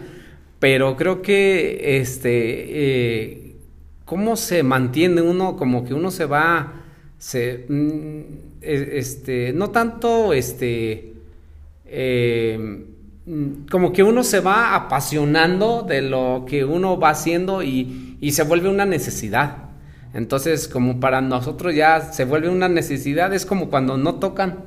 [0.58, 3.41] pero creo que este
[4.12, 6.74] cómo se mantiene uno, como que uno se va,
[7.16, 8.20] se, mm,
[8.60, 11.14] e, este, no tanto, este,
[11.86, 12.84] eh,
[13.24, 18.32] mm, como que uno se va apasionando de lo que uno va haciendo y, y
[18.32, 19.70] se vuelve una necesidad.
[20.12, 24.58] Entonces, como para nosotros ya se vuelve una necesidad, es como cuando no tocan.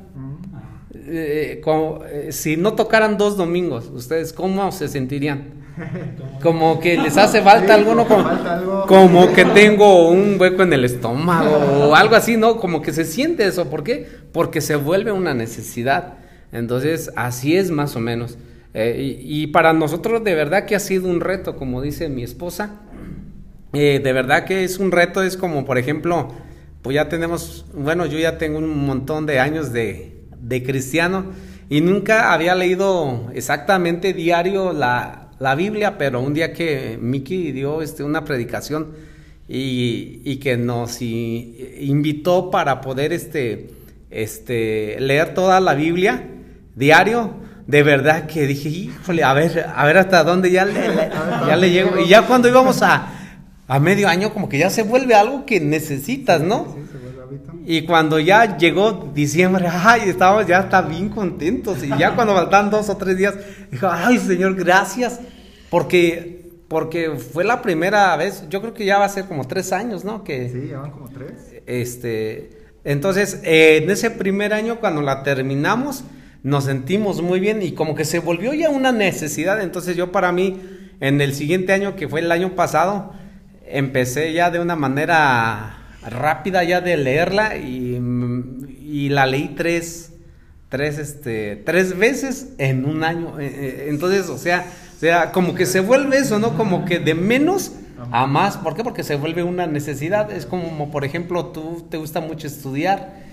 [0.92, 5.65] Eh, eh, si no tocaran dos domingos, ¿ustedes cómo se sentirían?
[6.42, 8.06] Como que les hace falta alguno,
[8.88, 11.56] como, que tengo un hueco en el estómago
[11.88, 12.58] o algo así, ¿no?
[12.58, 13.70] Como que se siente eso.
[13.70, 14.08] ¿Por qué?
[14.32, 16.16] Porque se vuelve una necesidad.
[16.52, 18.38] Entonces, así es más o menos.
[18.74, 22.82] Eh, y, para nosotros de verdad que ha sido un reto, como dice mi esposa.
[23.74, 26.30] Eh, de verdad que es un reto, es como, por ejemplo,
[26.82, 31.26] pues ya tenemos, bueno, yo ya tengo un montón de años de, de cristiano
[31.70, 37.82] y nunca había leído exactamente diario la, la Biblia, pero un día que Miki dio
[37.82, 38.94] este, una predicación
[39.48, 43.70] y, que nos invitó para poder este,
[44.10, 46.24] este, leer toda la Biblia
[46.76, 47.34] diario,
[47.68, 50.74] de verdad que dije, híjole, a ver, a ver hasta dónde ya le,
[51.48, 52.00] ya le llego.
[52.00, 53.12] Y ya cuando íbamos a,
[53.68, 56.76] a medio año, como que ya se vuelve algo que necesitas, ¿no?
[57.66, 61.84] Y cuando ya llegó diciembre, ay, estábamos ya está bien contentos.
[61.84, 63.36] Y ya cuando faltan dos o tres días,
[63.72, 65.20] dijo, ay, Señor, gracias.
[65.70, 69.72] Porque, porque fue la primera vez, yo creo que ya va a ser como tres
[69.72, 70.24] años, ¿no?
[70.24, 71.34] Que, sí, ya van como tres.
[71.66, 72.52] Este,
[72.84, 76.04] entonces, eh, en ese primer año, cuando la terminamos,
[76.44, 79.62] nos sentimos muy bien y como que se volvió ya una necesidad.
[79.62, 80.62] Entonces, yo para mí,
[81.00, 83.14] en el siguiente año, que fue el año pasado,
[83.68, 88.00] empecé ya de una manera rápida ya de leerla y,
[88.82, 90.14] y la leí tres,
[90.70, 93.40] tres, este, tres veces en un año.
[93.40, 94.66] Eh, eh, entonces, o sea,
[94.96, 96.56] o sea, como que se vuelve eso, ¿no?
[96.56, 97.74] Como que de menos
[98.12, 98.58] a más.
[98.58, 98.84] ¿Por qué?
[98.84, 100.32] Porque se vuelve una necesidad.
[100.32, 103.24] Es como, por ejemplo, tú te gusta mucho estudiar,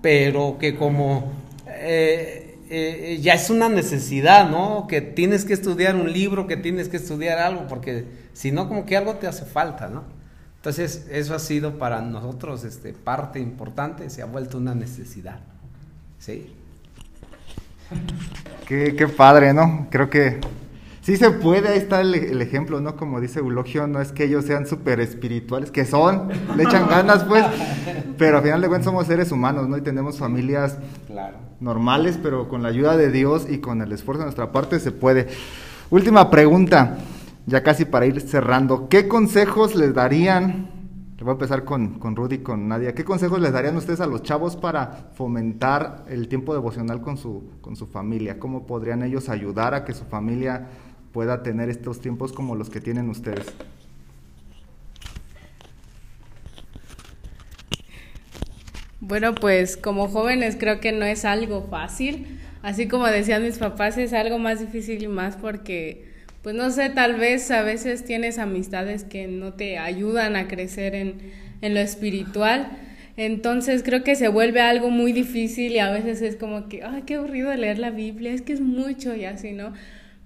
[0.00, 1.32] pero que como
[1.66, 4.86] eh, ya es una necesidad, ¿no?
[4.88, 8.86] Que tienes que estudiar un libro, que tienes que estudiar algo, porque si no, como
[8.86, 10.19] que algo te hace falta, ¿no?
[10.60, 15.40] Entonces, eso ha sido para nosotros este, parte importante, se ha vuelto una necesidad.
[16.18, 16.52] ¿Sí?
[18.68, 19.88] Qué, qué padre, ¿no?
[19.90, 20.38] Creo que
[21.02, 22.94] sí se puede, ahí está el, el ejemplo, ¿no?
[22.96, 27.24] Como dice Eulogio, no es que ellos sean súper espirituales, que son, le echan ganas,
[27.24, 27.44] pues,
[28.18, 29.76] pero al final de cuentas somos seres humanos, ¿no?
[29.78, 31.38] Y tenemos familias Claro.
[31.58, 34.92] normales, pero con la ayuda de Dios y con el esfuerzo de nuestra parte se
[34.92, 35.26] puede.
[35.90, 36.98] Última pregunta,
[37.46, 38.88] ya casi para ir cerrando.
[38.88, 40.70] ¿Qué consejos les darían?
[41.16, 42.94] Le voy a empezar con, con Rudy con Nadia.
[42.94, 47.50] ¿Qué consejos les darían ustedes a los chavos para fomentar el tiempo devocional con su,
[47.60, 48.38] con su familia?
[48.38, 50.68] ¿Cómo podrían ellos ayudar a que su familia
[51.12, 53.46] pueda tener estos tiempos como los que tienen ustedes?
[59.00, 62.38] Bueno, pues como jóvenes creo que no es algo fácil.
[62.62, 66.09] Así como decían mis papás, es algo más difícil y más porque,
[66.42, 70.94] pues no sé, tal vez a veces tienes amistades que no te ayudan a crecer
[70.94, 71.14] en,
[71.60, 72.68] en lo espiritual.
[73.16, 77.02] Entonces creo que se vuelve algo muy difícil y a veces es como que, ay,
[77.04, 79.74] qué aburrido leer la Biblia, es que es mucho y así, ¿no?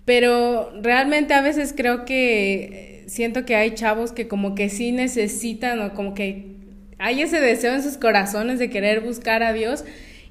[0.04, 4.92] Pero realmente a veces creo que eh, siento que hay chavos que como que sí
[4.92, 6.54] necesitan o como que
[6.98, 9.84] hay ese deseo en sus corazones de querer buscar a Dios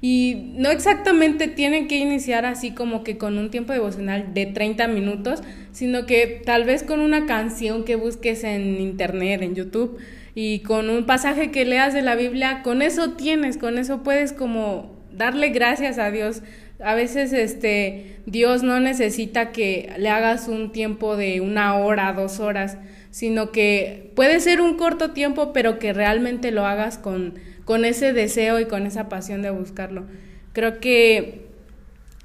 [0.06, 4.86] y no exactamente tienen que iniciar así como que con un tiempo devocional de 30
[4.88, 5.42] minutos,
[5.72, 9.96] sino que tal vez con una canción que busques en internet, en YouTube
[10.34, 14.34] y con un pasaje que leas de la Biblia, con eso tienes, con eso puedes
[14.34, 16.42] como darle gracias a Dios.
[16.80, 22.40] A veces este Dios no necesita que le hagas un tiempo de una hora, dos
[22.40, 22.76] horas,
[23.14, 27.34] sino que puede ser un corto tiempo, pero que realmente lo hagas con,
[27.64, 30.06] con ese deseo y con esa pasión de buscarlo.
[30.52, 31.46] Creo que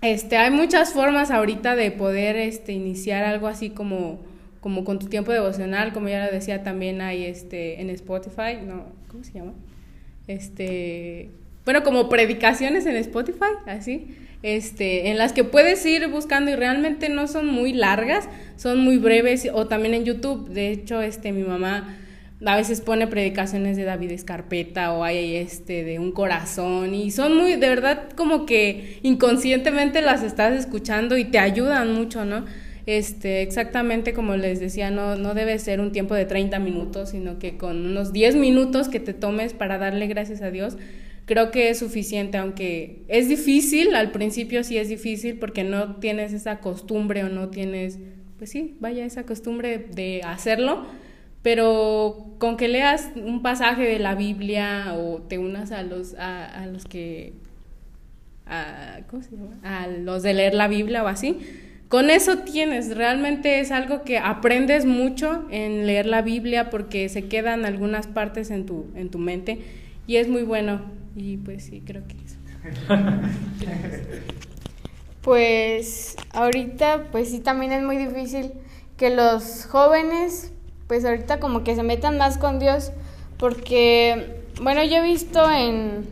[0.02, 4.22] este, hay muchas formas ahorita de poder este, iniciar algo así como,
[4.62, 8.86] como con tu tiempo devocional, como ya lo decía también hay este, en Spotify, no,
[9.10, 9.54] ¿cómo se llama?
[10.26, 11.30] Este,
[11.70, 14.08] bueno, como predicaciones en Spotify, así,
[14.42, 18.98] este, en las que puedes ir buscando y realmente no son muy largas, son muy
[18.98, 21.96] breves, o también en YouTube, de hecho, este, mi mamá
[22.44, 27.38] a veces pone predicaciones de David Escarpeta o hay este de un corazón y son
[27.38, 32.46] muy de verdad como que inconscientemente las estás escuchando y te ayudan mucho, ¿no?
[32.88, 37.38] Este, exactamente como les decía, no, no debe ser un tiempo de 30 minutos, sino
[37.38, 40.76] que con unos 10 minutos que te tomes para darle gracias a Dios,
[41.30, 46.34] creo que es suficiente, aunque es difícil, al principio sí es difícil porque no tienes
[46.34, 48.00] esa costumbre o no tienes,
[48.40, 50.88] pues sí, vaya esa costumbre de hacerlo,
[51.44, 56.66] pero con que leas un pasaje de la Biblia o te unas a los, a,
[56.66, 57.34] los que,
[58.48, 59.60] a, ¿cómo se llama?
[59.62, 61.38] A los de leer la Biblia o así,
[61.90, 67.28] con eso tienes, realmente es algo que aprendes mucho en leer la Biblia porque se
[67.28, 69.60] quedan algunas partes en tu, en tu mente
[70.08, 72.38] y es muy bueno y pues sí, creo que eso.
[75.22, 78.54] Pues ahorita, pues sí, también es muy difícil
[78.96, 80.54] que los jóvenes,
[80.88, 82.94] pues ahorita como que se metan más con Dios,
[83.38, 86.08] porque, bueno, yo he visto en,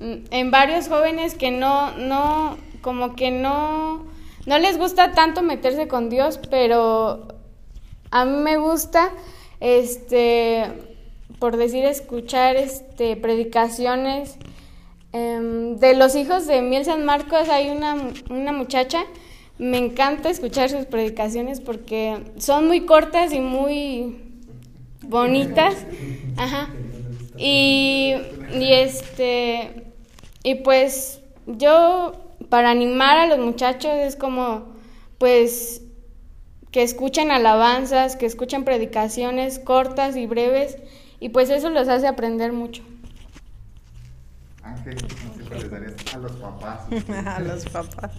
[0.00, 4.06] en varios jóvenes que no, no, como que no,
[4.46, 7.28] no les gusta tanto meterse con Dios, pero
[8.10, 9.10] a mí me gusta,
[9.60, 10.64] este,
[11.38, 14.36] por decir, escuchar, este, predicaciones
[15.12, 17.48] em, de los hijos de Miel San Marcos.
[17.48, 17.96] Hay una,
[18.30, 19.04] una muchacha,
[19.58, 24.16] me encanta escuchar sus predicaciones porque son muy cortas y muy
[25.02, 25.74] bonitas.
[26.36, 26.68] Ajá.
[27.38, 28.14] Y,
[28.58, 29.84] y este,
[30.42, 32.12] y pues yo
[32.48, 34.74] para animar a los muchachos es como,
[35.18, 35.82] pues,
[36.70, 40.76] que escuchen alabanzas, que escuchen predicaciones cortas y breves,
[41.20, 42.82] y pues eso los hace aprender mucho.
[44.62, 46.80] Ángel, ¿qué consejo les darías a los papás?
[47.26, 48.12] a los papás.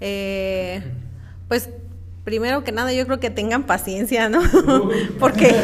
[0.00, 0.82] Eh,
[1.48, 1.70] pues
[2.24, 4.42] primero que nada yo creo que tengan paciencia, ¿no?
[5.18, 5.54] porque,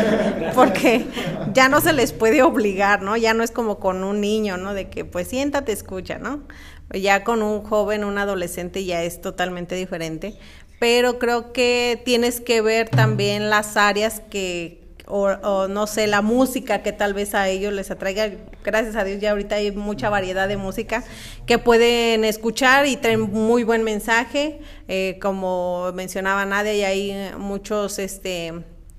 [0.54, 1.06] porque
[1.52, 3.16] ya no se les puede obligar, ¿no?
[3.16, 4.74] Ya no es como con un niño, ¿no?
[4.74, 6.42] De que pues siéntate, escucha, ¿no?
[6.90, 10.34] Ya con un joven, un adolescente ya es totalmente diferente.
[10.80, 16.22] Pero creo que tienes que ver también las áreas que, o, o, no sé, la
[16.22, 18.30] música que tal vez a ellos les atraiga.
[18.64, 21.02] Gracias a Dios ya ahorita hay mucha variedad de música
[21.46, 24.60] que pueden escuchar y traen muy buen mensaje.
[24.88, 28.52] Eh, como mencionaba Nadia, y hay muchos, este,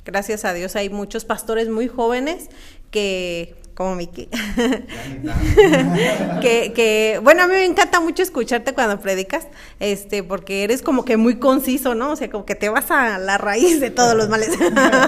[0.06, 2.50] gracias a Dios hay muchos pastores muy jóvenes
[2.92, 4.26] que como Miki.
[6.42, 9.48] que, que, bueno, a mí me encanta mucho escucharte cuando predicas,
[9.80, 12.12] este, porque eres como que muy conciso, ¿no?
[12.12, 14.50] O sea, como que te vas a la raíz de todos los males.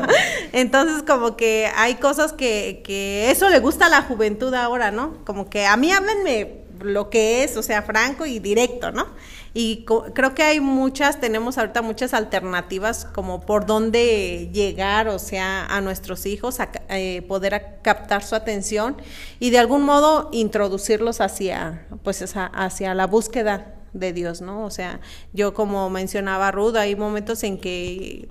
[0.54, 5.18] Entonces, como que hay cosas que, que eso le gusta a la juventud ahora, ¿no?
[5.26, 9.08] Como que a mí háblenme lo que es, o sea, franco y directo, ¿no?
[9.54, 15.66] Y creo que hay muchas, tenemos ahorita muchas alternativas como por dónde llegar, o sea,
[15.66, 18.96] a nuestros hijos, a eh, poder captar su atención
[19.40, 24.64] y de algún modo introducirlos hacia, pues, hacia la búsqueda de Dios, ¿no?
[24.64, 25.02] O sea,
[25.34, 28.30] yo como mencionaba Ruth, hay momentos en que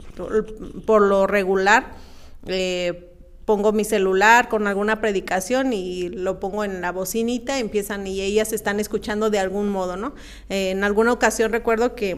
[0.86, 1.92] por lo regular
[2.46, 3.09] eh,
[3.50, 8.52] pongo mi celular con alguna predicación y lo pongo en la bocinita, empiezan y ellas
[8.52, 10.14] están escuchando de algún modo, ¿no?
[10.50, 12.16] Eh, en alguna ocasión recuerdo que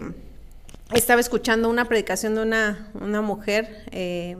[0.92, 4.36] estaba escuchando una predicación de una, una mujer eh,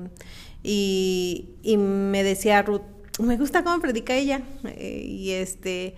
[0.62, 2.82] y, y, me decía Ruth,
[3.18, 5.94] me gusta cómo predica ella eh, y este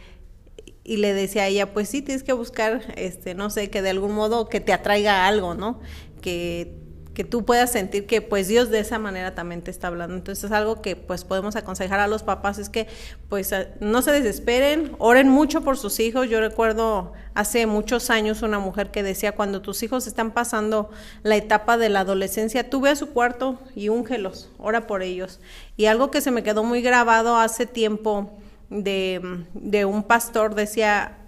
[0.85, 3.91] y le decía a ella, pues sí, tienes que buscar, este, no sé, que de
[3.91, 5.81] algún modo que te atraiga algo, ¿no?
[6.21, 6.84] Que
[7.15, 10.17] que tú puedas sentir que pues Dios de esa manera también te está hablando.
[10.17, 12.89] Entonces es algo que pues podemos aconsejar a los papás es que
[13.29, 16.29] pues no se desesperen, oren mucho por sus hijos.
[16.29, 20.91] Yo recuerdo hace muchos años una mujer que decía cuando tus hijos están pasando
[21.23, 25.41] la etapa de la adolescencia, tú ve a su cuarto y úngelos, ora por ellos.
[25.77, 28.31] Y algo que se me quedó muy grabado hace tiempo
[28.71, 31.19] de, de un pastor decía,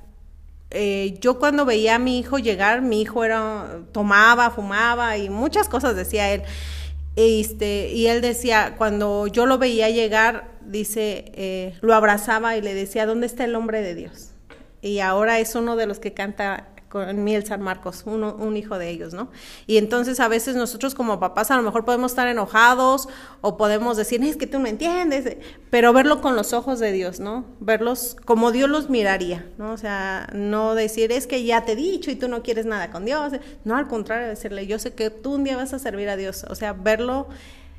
[0.70, 5.68] eh, yo cuando veía a mi hijo llegar, mi hijo era, tomaba, fumaba y muchas
[5.68, 6.42] cosas decía él.
[7.14, 12.74] Este, y él decía, cuando yo lo veía llegar, dice, eh, lo abrazaba y le
[12.74, 14.32] decía, ¿dónde está el hombre de Dios?
[14.82, 18.78] Y ahora es uno de los que canta con Miel San Marcos, uno, un hijo
[18.78, 19.28] de ellos, ¿no?
[19.66, 23.08] Y entonces a veces nosotros como papás a lo mejor podemos estar enojados
[23.40, 25.36] o podemos decir, es que tú no entiendes,
[25.70, 27.44] pero verlo con los ojos de Dios, ¿no?
[27.60, 29.72] Verlos como Dios los miraría, ¿no?
[29.72, 32.90] O sea, no decir, es que ya te he dicho y tú no quieres nada
[32.90, 33.32] con Dios,
[33.64, 36.44] no, al contrario, decirle, yo sé que tú un día vas a servir a Dios,
[36.48, 37.28] o sea, verlo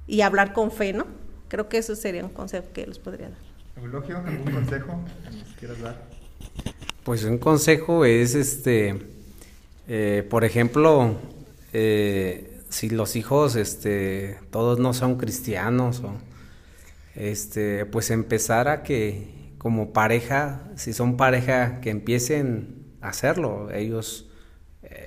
[0.06, 1.06] y hablar con fe, ¿no?
[1.48, 3.40] Creo que eso sería un consejo que les podría dar.
[3.78, 6.17] Eulogio, ¿algún consejo que nos quieras dar?
[7.08, 9.00] Pues un consejo es, este,
[9.88, 11.16] eh, por ejemplo,
[11.72, 16.02] eh, si los hijos, este, todos no son cristianos,
[17.16, 24.30] este, pues empezar a que como pareja, si son pareja, que empiecen a hacerlo, ellos,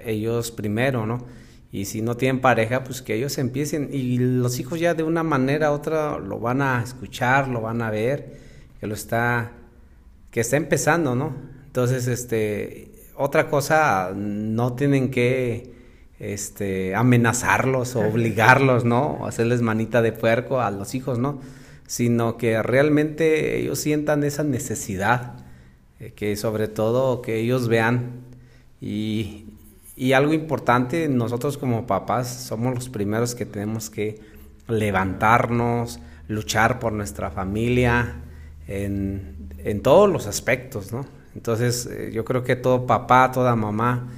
[0.07, 1.27] ellos primero, ¿no?
[1.71, 3.91] Y si no tienen pareja, pues que ellos empiecen.
[3.93, 7.83] Y los hijos ya de una manera u otra lo van a escuchar, lo van
[7.83, 8.39] a ver,
[8.81, 9.53] que lo está,
[10.31, 11.60] que está empezando, ¿no?
[11.71, 15.73] Entonces, este, otra cosa, no tienen que
[16.19, 19.25] este, amenazarlos o obligarlos, ¿no?
[19.25, 21.41] hacerles manita de puerco a los hijos, ¿no?
[21.87, 25.35] Sino que realmente ellos sientan esa necesidad,
[26.01, 28.23] eh, que sobre todo que ellos vean.
[28.81, 29.45] Y,
[29.95, 34.19] y algo importante, nosotros como papás somos los primeros que tenemos que
[34.67, 38.17] levantarnos, luchar por nuestra familia
[38.67, 41.20] en, en todos los aspectos, ¿no?
[41.35, 44.09] Entonces, eh, yo creo que todo papá, toda mamá,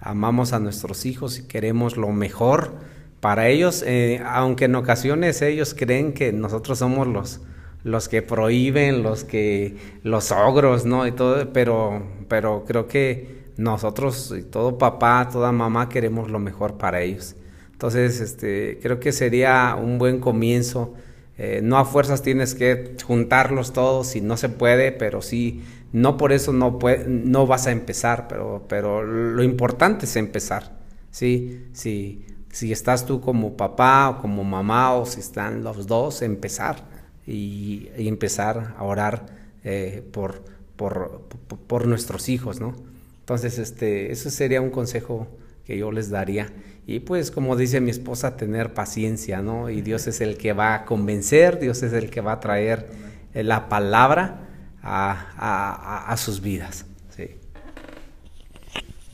[0.00, 2.72] amamos a nuestros hijos y queremos lo mejor
[3.20, 7.40] para ellos, eh, aunque en ocasiones ellos creen que nosotros somos los,
[7.84, 11.06] los que prohíben, los que, los ogros, ¿no?
[11.06, 17.02] Y todo, pero, pero creo que nosotros, todo papá, toda mamá queremos lo mejor para
[17.02, 17.36] ellos.
[17.72, 20.94] Entonces, este, creo que sería un buen comienzo.
[21.36, 25.62] Eh, no a fuerzas tienes que juntarlos todos si no se puede, pero sí
[25.92, 30.72] no por eso no, no vas a empezar, pero, pero lo importante es empezar.
[31.10, 31.66] ¿sí?
[31.72, 36.84] Si, si estás tú como papá o como mamá o si están los dos, empezar
[37.26, 39.26] y, empezar a orar
[39.64, 40.42] eh, por,
[40.76, 41.22] por,
[41.66, 42.74] por, nuestros hijos, ¿no?
[43.20, 45.28] Entonces, este, eso sería un consejo
[45.64, 46.52] que yo les daría.
[46.86, 49.70] Y pues, como dice mi esposa, tener paciencia, ¿no?
[49.70, 52.88] Y Dios es el que va a convencer, Dios es el que va a traer
[53.34, 54.49] eh, la palabra
[54.82, 56.86] a, sus vidas.
[57.10, 57.36] Sí.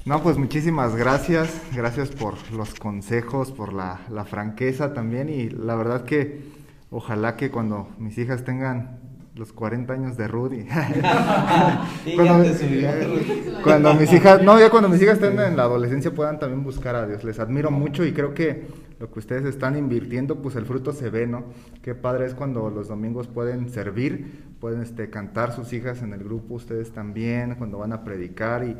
[0.04, 5.74] No, pues muchísimas gracias, gracias por los consejos, por la, la franqueza también y la
[5.74, 6.40] verdad que
[6.90, 9.00] ojalá que cuando mis hijas tengan
[9.36, 10.66] los 40 años de Rudy.
[12.16, 12.44] cuando,
[13.62, 16.96] cuando, mis hijas, no, ya cuando mis hijas estén en la adolescencia puedan también buscar
[16.96, 17.22] a Dios.
[17.22, 18.66] Les admiro mucho y creo que
[18.98, 21.44] lo que ustedes están invirtiendo, pues el fruto se ve, ¿no?
[21.82, 26.24] Qué padre es cuando los domingos pueden servir, pueden este, cantar sus hijas en el
[26.24, 28.76] grupo, ustedes también, cuando van a predicar y,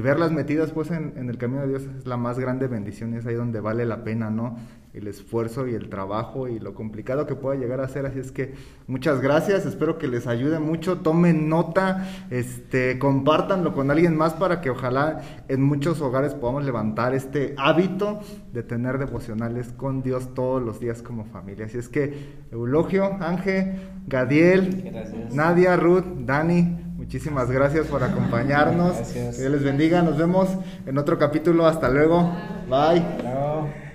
[0.00, 3.16] verlas metidas pues en, en, el camino de Dios es la más grande bendición y
[3.16, 4.56] es ahí donde vale la pena, ¿no?
[4.98, 8.32] El esfuerzo y el trabajo y lo complicado que pueda llegar a ser, así es
[8.32, 8.54] que
[8.86, 14.60] muchas gracias, espero que les ayude mucho, tomen nota, este, compártanlo con alguien más para
[14.60, 18.20] que ojalá en muchos hogares podamos levantar este hábito
[18.52, 23.74] de tener devocionales con Dios todos los días como familia, así es que Eulogio, Ángel,
[24.06, 24.92] Gadiel,
[25.32, 29.14] Nadia, Ruth, Dani, Muchísimas gracias por acompañarnos.
[29.14, 30.02] Dios les bendiga.
[30.02, 30.48] Nos vemos
[30.84, 31.64] en otro capítulo.
[31.64, 32.34] Hasta luego.
[32.68, 33.87] Bye.